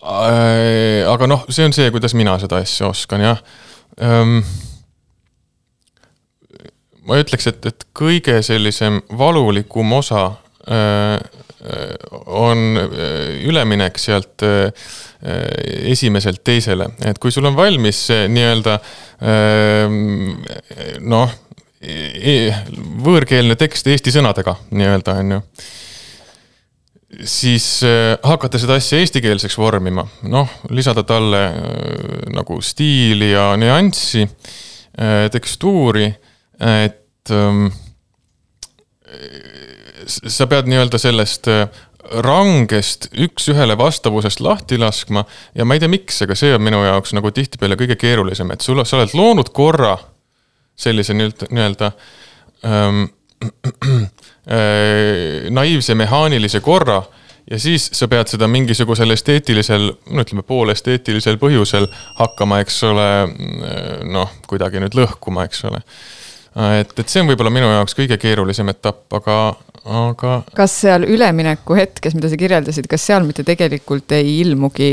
[0.04, 1.08] äh,.
[1.08, 3.40] aga noh, see on see, kuidas mina seda asja oskan, jah
[4.02, 4.42] ähm,
[7.08, 10.26] ma ütleks, et, et kõige sellisem valulikum osa
[10.68, 11.16] äh,
[12.26, 14.72] on äh, üleminek sealt äh,
[15.94, 18.74] esimeselt teisele, et kui sul on valmis nii-öelda
[21.00, 21.36] noh,
[21.80, 22.34] e,
[23.06, 25.40] võõrkeelne tekst eesti sõnadega nii-öelda, on ju
[27.30, 27.68] siis
[28.26, 31.44] hakata seda asja eestikeelseks vormima, noh, lisada talle
[32.34, 34.26] nagu stiili ja nüanssi,
[35.32, 36.10] tekstuuri
[36.60, 37.68] et ähm,
[40.08, 41.68] sa pead nii-öelda sellest äh,
[42.24, 45.24] rangest üks-ühele vastavusest lahti laskma
[45.56, 48.66] ja ma ei tea, miks, aga see on minu jaoks nagu tihtipeale kõige keerulisem, et
[48.66, 49.96] sul, sa oled loonud korra
[50.76, 51.92] sellise nii-öelda,
[52.68, 53.06] ähm,
[54.52, 57.02] äh, naiivse mehaanilise korra
[57.50, 61.88] ja siis sa pead seda mingisugusel esteetilisel, no ütleme poolesteetilisel põhjusel
[62.20, 63.08] hakkama, eks ole,
[64.12, 65.84] noh, kuidagi nüüd lõhkuma, eks ole
[66.56, 69.38] et, et see on võib-olla minu jaoks kõige keerulisem etapp, aga,
[69.84, 70.40] aga.
[70.58, 74.92] kas seal ülemineku hetkes, mida sa kirjeldasid, kas seal mitte tegelikult ei ilmugi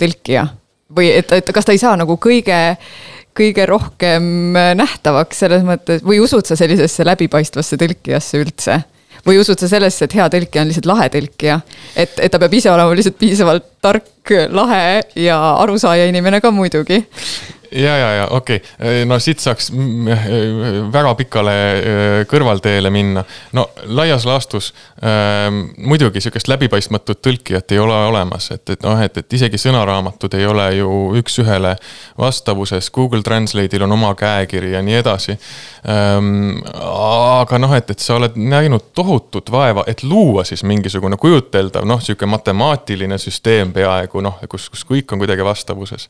[0.00, 0.46] tõlkija?
[0.92, 2.56] või et, et kas ta ei saa nagu kõige,
[3.36, 4.24] kõige rohkem
[4.76, 8.82] nähtavaks selles mõttes või usud sa sellisesse läbipaistvasse tõlkijasse üldse?
[9.26, 11.60] või usud sa sellesse, et hea tõlkija on lihtsalt lahe tõlkija?
[11.96, 17.02] et, et ta peab ise olema lihtsalt piisavalt tark, lahe ja arusaaja inimene ka muidugi
[17.72, 19.70] ja, ja, ja okei okay., no siit saaks
[20.92, 23.24] väga pikale äh, kõrvalteele minna.
[23.52, 29.16] no laias laastus äh, muidugi sihukest läbipaistmatut tõlkijat ei ole olemas, et, et noh, et,
[29.18, 31.74] et isegi sõnaraamatud ei ole ju üks-ühele
[32.18, 35.36] vastavuses, Google Translate'il on oma käekiri ja nii edasi
[35.88, 36.60] ähm,.
[36.72, 42.02] aga noh, et, et sa oled näinud tohutut vaeva, et luua siis mingisugune kujuteldav noh,
[42.02, 46.08] sihuke matemaatiline süsteem peaaegu noh, kus, kus kõik on kuidagi vastavuses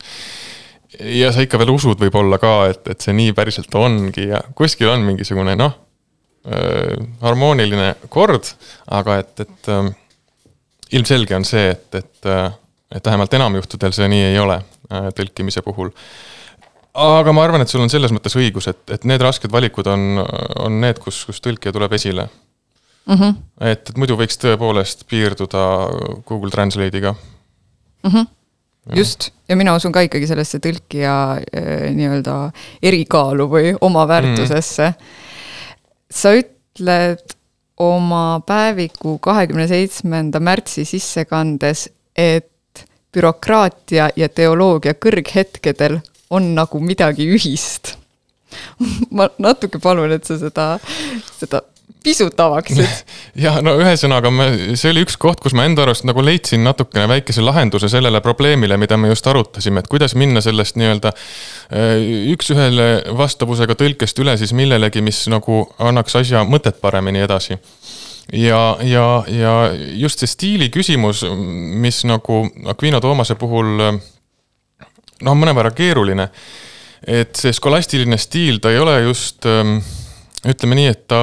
[0.99, 4.91] ja sa ikka veel usud võib-olla ka, et, et see nii päriselt ongi ja kuskil
[4.93, 5.79] on mingisugune noh
[7.23, 8.49] harmooniline kord,
[8.91, 9.85] aga et, et äh,
[10.91, 12.29] ilmselge on see, et, et
[12.93, 15.89] et vähemalt enamjuhtudel see nii ei ole äh, tõlkimise puhul.
[16.93, 20.21] aga ma arvan, et sul on selles mõttes õigus, et, et need rasked valikud on,
[20.61, 23.15] on need, kus, kus tõlkija tuleb esile mm.
[23.15, 23.41] -hmm.
[23.71, 25.65] et, et muidu võiks tõepoolest piirduda
[26.27, 28.09] Google Translate'iga mm.
[28.09, 28.31] -hmm
[28.91, 32.37] just, ja mina usun ka ikkagi sellesse tõlkija äh, nii-öelda
[32.83, 35.21] erikaalu või omaväärtusesse mm..
[36.11, 37.37] sa ütled
[37.83, 45.99] oma päeviku kahekümne seitsmenda märtsi sissekandes, et bürokraatia ja teoloogia kõrghetkedel
[46.33, 47.95] on nagu midagi ühist.
[49.15, 50.67] Ma natuke palun, et sa seda,
[51.39, 51.63] seda
[52.03, 52.83] pisut avaksid?
[53.45, 54.31] ja no ühesõnaga,
[54.79, 58.77] see oli üks koht, kus ma enda arust nagu leidsin natukene väikese lahenduse sellele probleemile,
[58.81, 61.97] mida me just arutasime, et kuidas minna sellest nii-öelda äh,
[62.35, 67.59] üks-ühele vastavusega tõlkest üle siis millelegi, mis nagu annaks asja mõtet paremini edasi
[68.31, 69.53] ja, ja, ja
[69.99, 71.23] just see stiili küsimus,
[71.83, 73.73] mis nagu Aquino Toomase puhul
[75.23, 76.29] noh, mõnevõrra keeruline.
[77.07, 79.81] et see skolastiline stiil, ta ei ole just ähm,
[80.47, 81.19] ütleme nii, et ta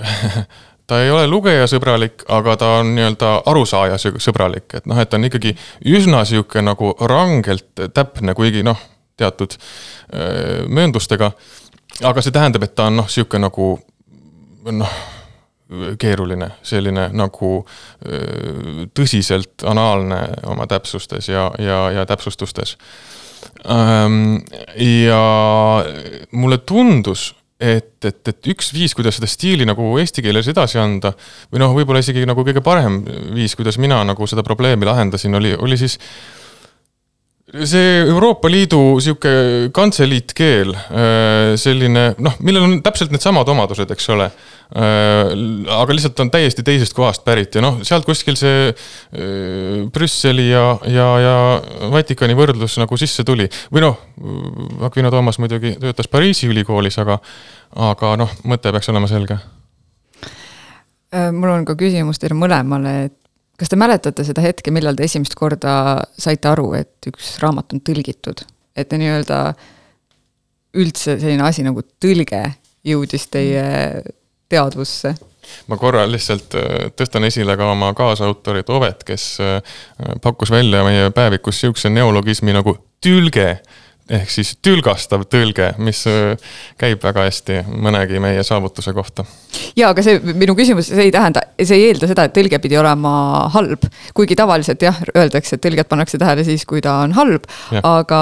[0.90, 5.28] ta ei ole lugejasõbralik, aga ta on nii-öelda arusaaja sõbralik, et noh, et ta on
[5.28, 5.54] ikkagi
[5.92, 8.80] üsna sihuke nagu rangelt täpne, kuigi noh,
[9.20, 11.32] teatud öö, mööndustega.
[12.02, 13.70] aga see tähendab, et ta on noh, sihuke nagu
[14.72, 14.98] noh,
[16.02, 22.76] keeruline, selline nagu öö, tõsiselt anaalne oma täpsustes ja, ja, ja täpsustustes.
[24.76, 25.22] ja
[26.32, 27.30] mulle tundus
[27.60, 31.12] et, et, et üks viis, kuidas seda stiili nagu eesti keeles edasi anda
[31.52, 33.02] või noh, võib-olla isegi nagu kõige parem
[33.36, 35.98] viis, kuidas mina nagu seda probleemi lahendasin, oli, oli siis
[37.66, 39.32] see Euroopa Liidu sihuke
[39.74, 44.30] kantseliitkeel, äh, selline noh, millel on täpselt needsamad omadused, eks ole.
[44.70, 45.32] Äh,
[45.74, 50.62] aga lihtsalt on täiesti teisest kohast pärit ja noh, sealt kuskil see äh, Brüsseli ja,
[50.86, 51.32] ja, ja
[51.90, 53.48] Vatikani võrdlus nagu sisse tuli.
[53.74, 53.98] või noh,
[54.86, 57.16] Aquino Toomas muidugi töötas Pariisi ülikoolis, aga,
[57.90, 59.40] aga noh, mõte peaks olema selge.
[61.34, 63.18] mul on ka küsimus teile mõlemale, et
[63.58, 65.74] kas te mäletate seda hetke, millal te esimest korda
[66.14, 68.46] saite aru, et üks raamat on tõlgitud?
[68.78, 69.42] et te nii-öelda
[70.78, 72.44] üldse selline asi nagu tõlge
[72.86, 73.66] jõudis teie
[74.50, 75.14] teadvusse?
[75.66, 79.76] ma korra lihtsalt äh, tõstan esile ka oma kaasautorit Ovet, kes äh,
[80.22, 83.54] pakkus välja meie päevikus sihukese neologismi nagu tülge
[84.10, 89.24] ehk siis tülgastav tõlge, mis äh, käib väga hästi mõnegi meie saavutuse kohta.
[89.78, 92.78] ja, aga see minu küsimus, see ei tähenda, see ei eelda seda, et tõlge pidi
[92.80, 93.12] olema
[93.54, 93.86] halb.
[94.14, 97.46] kuigi tavaliselt jah, öeldakse, et tõlget pannakse tähele siis, kui ta on halb,
[97.82, 98.20] aga,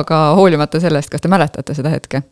[0.00, 2.22] aga hoolimata sellest, kas te mäletate seda hetke?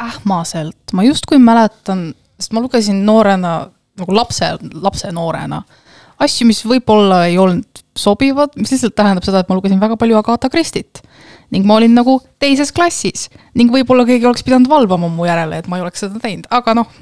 [0.00, 3.54] Ähmaselt, ma justkui mäletan, sest ma lugesin noorena
[4.00, 5.62] nagu lapse, lapse noorena
[6.20, 10.18] asju, mis võib-olla ei olnud sobivad, mis lihtsalt tähendab seda, et ma lugesin väga palju
[10.20, 11.02] Agatha Christie't.
[11.50, 13.24] ning ma olin nagu teises klassis
[13.58, 16.76] ning võib-olla keegi oleks pidanud valvama mu järele, et ma ei oleks seda teinud, aga
[16.78, 16.92] noh,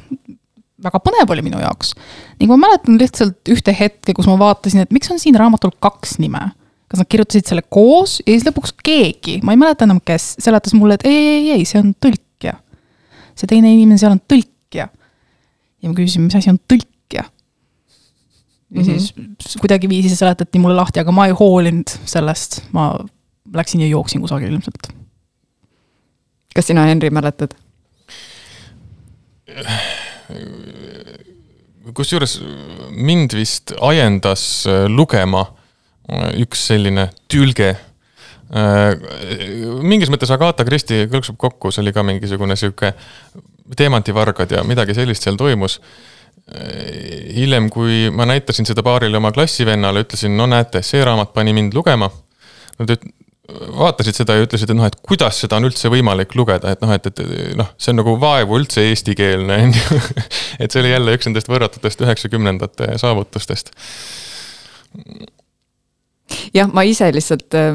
[0.82, 1.92] väga põnev oli minu jaoks.
[2.38, 6.18] ning ma mäletan lihtsalt ühte hetke, kus ma vaatasin, et miks on siin raamatul kaks
[6.22, 6.53] nime.
[6.88, 10.72] kas nad kirjutasid selle koos ja siis lõpuks keegi, ma ei mäleta enam, kes, seletas
[10.72, 12.24] mulle, et ei, ei, ei, see on tõlkija.
[13.39, 14.89] See teine inimene seal on tõlkija.
[15.82, 17.24] ja ma küsisin, mis asi on tõlkija
[18.70, 19.36] ja mm -hmm.
[19.43, 22.93] siis kuidagiviisi seletati mulle lahti, aga ma ei hoolinud sellest, ma
[23.55, 24.93] läksin ja jooksin kusagile ilmselt.
[26.55, 27.55] kas sina, Henri, mäletad?
[31.95, 32.41] kusjuures
[32.91, 35.47] mind vist ajendas lugema
[36.36, 37.76] üks selline tülge.
[38.49, 38.94] Äh,
[39.84, 42.94] mingis mõttes Agatha Christie kõlksub kokku, see oli ka mingisugune sihuke
[43.76, 45.80] teemantivargad ja midagi sellist seal toimus
[47.34, 51.76] hiljem, kui ma näitasin seda paarile oma klassivennale, ütlesin, no näete, see raamat pani mind
[51.76, 52.09] lugema.
[52.78, 52.94] Nad
[53.49, 56.92] vaatasid seda ja ütlesid, et noh, et kuidas seda on üldse võimalik lugeda, et noh,
[56.92, 57.22] et, et
[57.57, 60.01] noh, see on nagu vaevu üldse eestikeelne, on ju.
[60.62, 63.72] et see oli jälle üks nendest võrratutest üheksakümnendate saavutustest.
[66.55, 67.70] Jah, ma ise lihtsalt äh,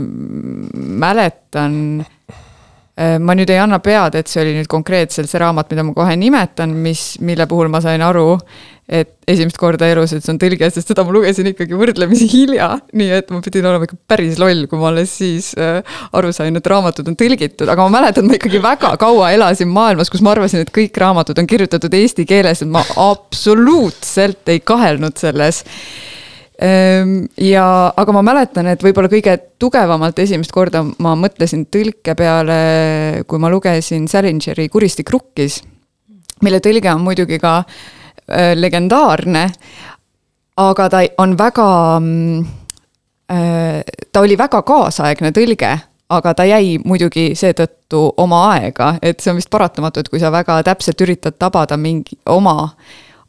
[1.03, 5.85] mäletan äh, ma nüüd ei anna pead, et see oli nüüd konkreetselt see raamat, mida
[5.87, 8.37] ma kohe nimetan, mis, mille puhul ma sain aru,
[8.83, 12.67] et esimest korda elus, et see on tõlge, sest seda ma lugesin ikkagi võrdlemisi hilja.
[12.91, 15.79] nii et ma pidin olema ikka päris loll, kui ma alles siis äh,
[16.13, 20.11] aru sain, et raamatud on tõlgitud, aga ma mäletan, ma ikkagi väga kaua elasin maailmas,
[20.11, 25.17] kus ma arvasin, et kõik raamatud on kirjutatud eesti keeles, et ma absoluutselt ei kahelnud
[25.21, 25.63] selles
[26.63, 27.65] ja,
[27.97, 32.59] aga ma mäletan, et võib-olla kõige tugevamalt esimest korda ma mõtlesin tõlke peale,
[33.27, 35.57] kui ma lugesin Salingeri Kuristik rukkis,
[36.45, 37.57] mille tõlge on muidugi ka
[38.31, 39.49] Äh, legendaarne.
[40.57, 42.45] aga ta on väga, mm,
[43.31, 49.31] äh, ta oli väga kaasaegne tõlge aga ta jäi muidugi seetõttu oma aega, et see
[49.31, 52.69] on vist paratamatu, et kui sa väga täpselt üritad tabada mingi oma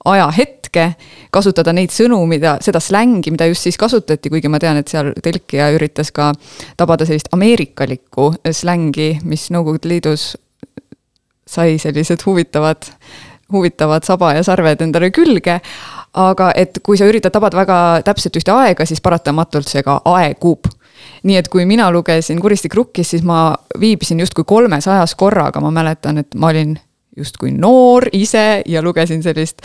[0.05, 0.87] ajahetke,
[1.33, 5.13] kasutada neid sõnu, mida, seda slängi, mida just siis kasutati, kuigi ma tean, et seal
[5.25, 6.33] tõlkija üritas ka
[6.77, 10.35] tabada sellist ameerikalikku slängi, mis Nõukogude Liidus
[11.49, 12.91] sai sellised huvitavad
[13.53, 15.61] huvitavad saba ja sarved endale külge.
[16.15, 17.77] aga et kui sa üritad tabada väga
[18.07, 20.69] täpselt ühte aega, siis paratamatult see ka aegub
[21.25, 25.73] nii et kui mina lugesin Kuristik rukkis, siis ma viibisin justkui kolmes ajas korraga, ma
[25.75, 26.77] mäletan, et ma olin
[27.17, 29.63] justkui noor ise ja lugesin sellist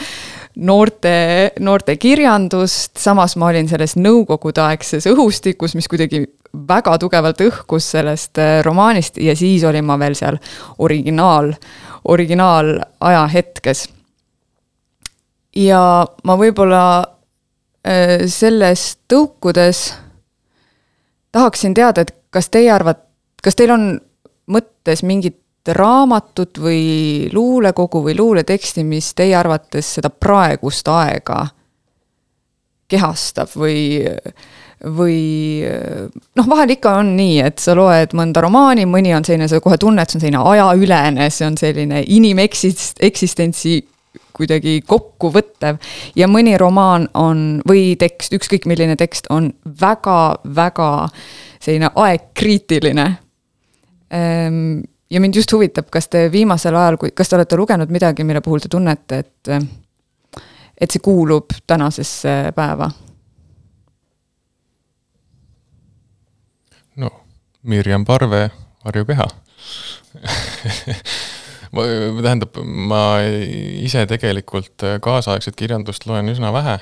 [0.56, 8.40] noorte, noorte kirjandust, samas ma olin selles nõukogudeaegses õhustikus, mis kuidagi väga tugevalt õhkus sellest
[8.42, 10.40] äh, romaanist ja siis olin ma veel seal
[10.82, 11.54] originaal
[12.10, 13.90] originaalajahetkes.
[15.56, 15.82] ja
[16.24, 16.84] ma võib-olla
[17.86, 19.94] äh, sellest tõukudes
[21.32, 23.06] tahaksin teada, et kas teie arvate,
[23.44, 23.92] kas teil on
[24.50, 25.38] mõttes mingit
[25.68, 31.46] raamatut või luulekogu või luuleteksti, mis teie arvates seda praegust aega
[32.90, 34.02] kehastab või
[34.80, 35.60] või
[36.40, 39.78] noh, vahel ikka on nii, et sa loed mõnda romaani, mõni on selline, sa kohe
[39.78, 43.82] tunned, see on selline ajaülene, see on selline inimeksist-, eksistentsi
[44.40, 45.78] kuidagi kokkuvõttev.
[46.16, 49.52] ja mõni romaan on, või tekst, ükskõik milline tekst, on
[49.82, 51.10] väga-väga
[51.60, 53.10] selline aegkriitiline.
[55.10, 58.42] Ja mind just huvitab, kas te viimasel ajal, kui, kas te olete lugenud midagi, mille
[58.46, 59.54] puhul te tunnete, et
[60.80, 62.92] et see kuulub tänasesse päeva?
[67.64, 68.50] Mirjam Parve,
[68.86, 69.28] Harju keha.
[71.70, 73.02] Tähendab, ma
[73.84, 76.80] ise tegelikult kaasaegset kirjandust loen üsna vähe.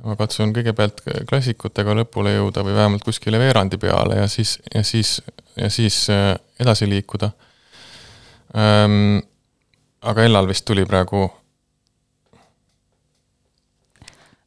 [0.00, 5.18] ma katsun kõigepealt klassikutega lõpule jõuda või vähemalt kuskile veerandi peale ja siis, ja siis,
[5.60, 7.28] ja siis äh, edasi liikuda
[8.54, 9.20] ähm,.
[10.00, 11.28] aga Ellal vist tuli praegu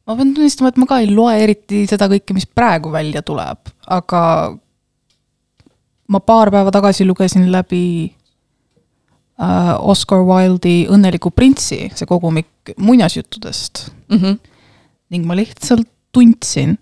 [0.06, 3.72] ma pean tunnistama, et ma ka ei loe eriti seda kõike, mis praegu välja tuleb,
[3.96, 4.20] aga
[6.12, 7.84] ma paar päeva tagasi lugesin läbi
[9.40, 14.18] äh, Oscar Wilde'i Õnneliku printsi, see kogumik muinasjuttudest mm.
[14.18, 14.38] -hmm.
[15.14, 16.76] ning ma lihtsalt tundsin,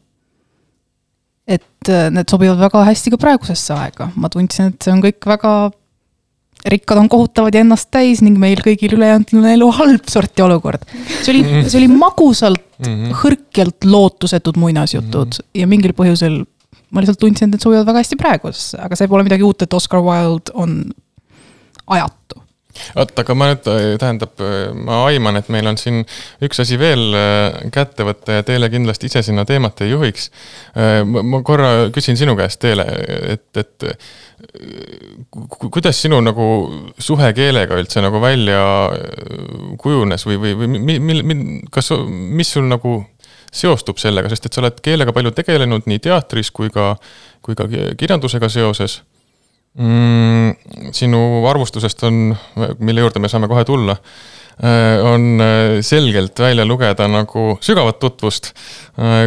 [1.47, 5.23] et äh, need sobivad väga hästi ka praegusesse aega, ma tundsin, et see on kõik
[5.27, 5.55] väga
[6.67, 10.85] rikkad on kohutavad ja ennast täis ning meil kõigil ülejäänud on elu halb sorti olukord.
[11.23, 13.21] see oli, see oli magusalt mm, -hmm.
[13.23, 15.61] hõrkjalt lootusetud muinasjutud mm -hmm.
[15.61, 16.43] ja mingil põhjusel
[16.91, 19.75] ma lihtsalt tundsin, et need sobivad väga hästi praegusesse, aga see pole midagi uut, et
[19.75, 20.93] Oscar Wilde on
[21.87, 22.42] ajatu
[22.99, 26.03] oot, aga ma nüüd, äh, tähendab, äh, ma aiman, et meil on siin
[26.45, 30.31] üks asi veel äh, kätte võtta ja Teele kindlasti ise sinna teemat ei juhiks.
[31.05, 32.85] ma korra küsin sinu käest, Teele,
[33.35, 33.87] et, et
[35.49, 36.47] kuidas sinu nagu
[36.99, 38.61] suhe keelega üldse nagu välja
[39.81, 41.37] kujunes või, või, või mi, mi, mi,
[41.73, 42.99] kas, mis sul nagu
[43.53, 46.95] seostub sellega, sest et sa oled keelega palju tegelenud nii teatris kui ka,
[47.45, 49.03] kui ka kirjandusega seoses
[49.79, 50.93] mm,.
[50.93, 52.23] sinu arvustusest on,
[52.79, 53.97] mille juurde me saame kohe tulla,
[55.09, 55.41] on
[55.83, 58.53] selgelt välja lugeda nagu sügavat tutvust,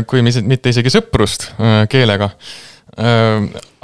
[0.07, 1.49] kui mitte isegi sõprust
[1.91, 2.29] keelega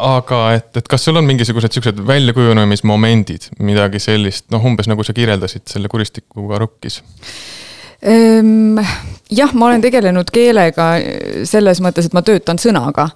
[0.01, 5.15] aga et, et kas sul on mingisugused siuksed väljakujunemismomendid, midagi sellist, noh, umbes nagu sa
[5.17, 7.01] kirjeldasid selle kuristikuga rukkis?
[8.01, 8.79] Ehm,
[9.29, 10.87] jah, ma olen tegelenud keelega
[11.45, 13.11] selles mõttes, et ma töötan sõnaga.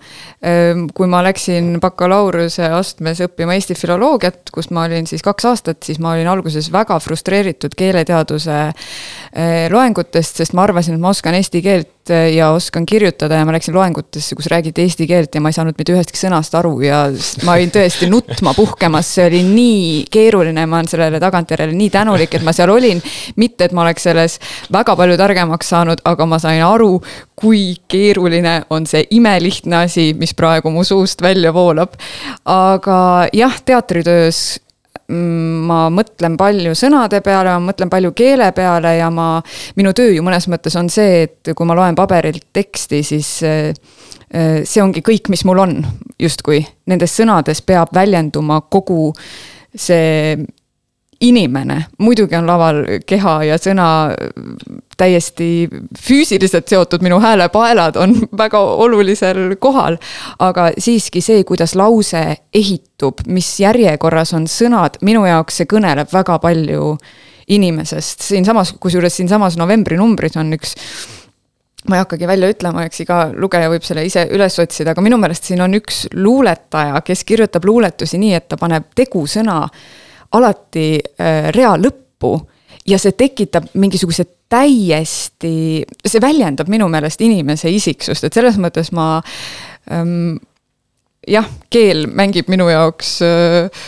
[0.46, 5.82] Ehm, kui ma läksin bakalaureuse astmes õppima Eesti filoloogiat, kus ma olin siis kaks aastat,
[5.84, 11.38] siis ma olin alguses väga frustreeritud keeleteaduse eh, loengutest, sest ma arvasin, et ma oskan
[11.40, 15.50] eesti keelt ja oskan kirjutada ja ma läksin loengutesse, kus räägiti eesti keelt ja ma
[15.50, 17.06] ei saanud mitte ühestki sõnast aru ja
[17.48, 22.36] ma olin tõesti nutma puhkemas, see oli nii keeruline, ma olen sellele tagantjärele nii tänulik,
[22.38, 23.02] et ma seal olin.
[23.36, 24.40] mitte, et ma oleks selles
[24.72, 27.00] väga palju targemaks saanud, aga ma sain aru,
[27.36, 31.98] kui keeruline on see imelihtne asi, mis praegu mu suust välja voolab.
[32.46, 34.65] aga jah, teatritöös
[35.10, 39.36] ma mõtlen palju sõnade peale, ma mõtlen palju keele peale ja ma,
[39.78, 43.70] minu töö ju mõnes mõttes on see, et kui ma loen paberilt teksti, siis äh,
[44.34, 45.78] äh, see ongi kõik, mis mul on,
[46.22, 46.64] justkui.
[46.90, 49.12] Nendes sõnades peab väljenduma kogu
[49.76, 50.38] see
[51.20, 53.88] inimene, muidugi on laval keha ja sõna
[54.98, 55.68] täiesti
[56.00, 59.98] füüsiliselt seotud, minu häälepaelad on väga olulisel kohal.
[60.40, 66.40] aga siiski see, kuidas lause ehitub, mis järjekorras on sõnad, minu jaoks see kõneleb väga
[66.40, 66.96] palju
[67.48, 70.74] inimesest, siinsamas, kusjuures siinsamas novembrinumbris on üks
[71.90, 75.20] ma ei hakkagi välja ütlema, eks iga lugeja võib selle ise üles otsida, aga minu
[75.22, 79.60] meelest siin on üks luuletaja, kes kirjutab luuletusi nii, et ta paneb tegusõna
[80.38, 82.36] alati äh, rea lõppu
[82.86, 89.18] ja see tekitab mingisuguse täiesti, see väljendab minu meelest inimese isiksust, et selles mõttes ma
[89.92, 90.36] ähm,
[91.28, 93.86] jah, keel mängib minu jaoks äh,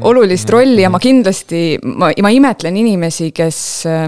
[0.00, 3.60] olulist rolli ja ma kindlasti, ma, ma imetlen inimesi, kes
[3.90, 4.06] äh,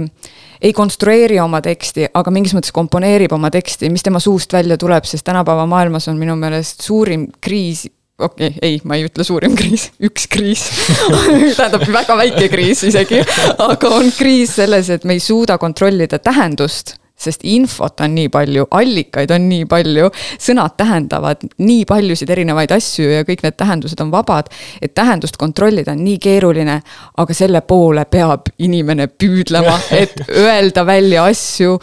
[0.62, 5.06] ei konstrueeri oma teksti, aga mingis mõttes komponeerib oma teksti, mis tema suust välja tuleb,
[5.08, 7.84] sest tänapäeva maailmas on minu meelest suurim kriis
[8.22, 10.64] okei okay,, ei, ma ei ütle suurim kriis, üks kriis.
[11.58, 13.22] Tähendab väga väike kriis isegi,
[13.58, 18.66] aga on kriis selles, et me ei suuda kontrollida tähendust sest infot on nii palju,
[18.74, 20.08] allikaid on nii palju,
[20.42, 24.50] sõnad tähendavad nii paljusid erinevaid asju ja kõik need tähendused on vabad.
[24.82, 26.80] et tähendust kontrollida on nii keeruline,
[27.16, 31.78] aga selle poole peab inimene püüdlema, et öelda välja asju,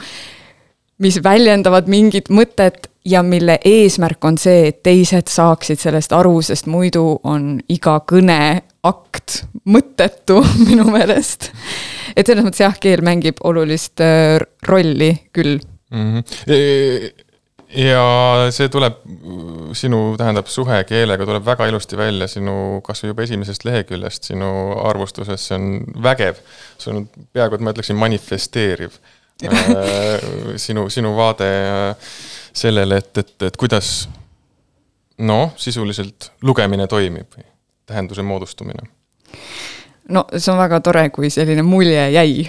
[0.99, 6.67] mis väljendavad mingit mõtet ja mille eesmärk on see, et teised saaksid sellest aru, sest
[6.71, 9.39] muidu on iga kõneakt
[9.69, 11.51] mõttetu minu meelest.
[12.15, 14.37] et selles mõttes jah, keel mängib olulist äh,
[14.67, 15.57] rolli küll
[15.91, 16.09] mm.
[16.19, 17.11] -hmm.
[17.79, 18.03] ja
[18.51, 18.99] see tuleb,
[19.73, 24.51] sinu, tähendab, suhe keelega tuleb väga ilusti välja sinu, kasvõi juba esimesest leheküljest sinu
[24.83, 26.43] arvustuses, see on vägev.
[26.77, 28.99] see on peaaegu, et ma ütleksin manifesteeriv
[30.55, 31.49] sinu, sinu vaade
[32.53, 34.09] sellele, et, et, et kuidas
[35.19, 37.39] noh, sisuliselt lugemine toimib,
[37.87, 38.87] tähenduse moodustumine?
[40.09, 42.47] No see on väga tore, kui selline mulje jäi.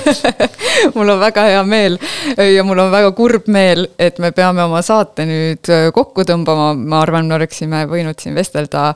[0.96, 1.98] Mul on väga hea meel
[2.40, 7.02] ja mul on väga kurb meel, et me peame oma saate nüüd kokku tõmbama, ma
[7.04, 8.94] arvan, me oleksime võinud siin vestelda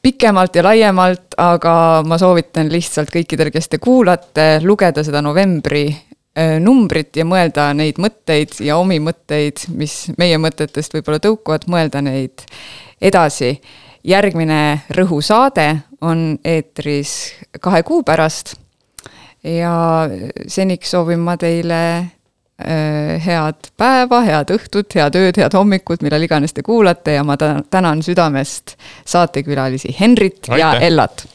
[0.00, 6.15] pikemalt ja laiemalt, aga ma soovitan lihtsalt kõikidel, kes te kuulate, lugeda seda novembri Äh,
[6.60, 12.44] numbrit ja mõelda neid mõtteid ja omi mõtteid, mis meie mõtetest võib-olla tõukuvad, mõelda neid
[13.00, 13.60] edasi.
[14.06, 18.54] järgmine rõhusaade on eetris kahe kuu pärast.
[19.44, 20.08] ja
[20.46, 26.52] seniks soovin ma teile äh, head päeva, head õhtut, head ööd, head hommikut, millal iganes
[26.52, 30.58] te kuulate ja ma tänan südamest saatekülalisi Henrit Aitäh.
[30.58, 31.26] ja Ellat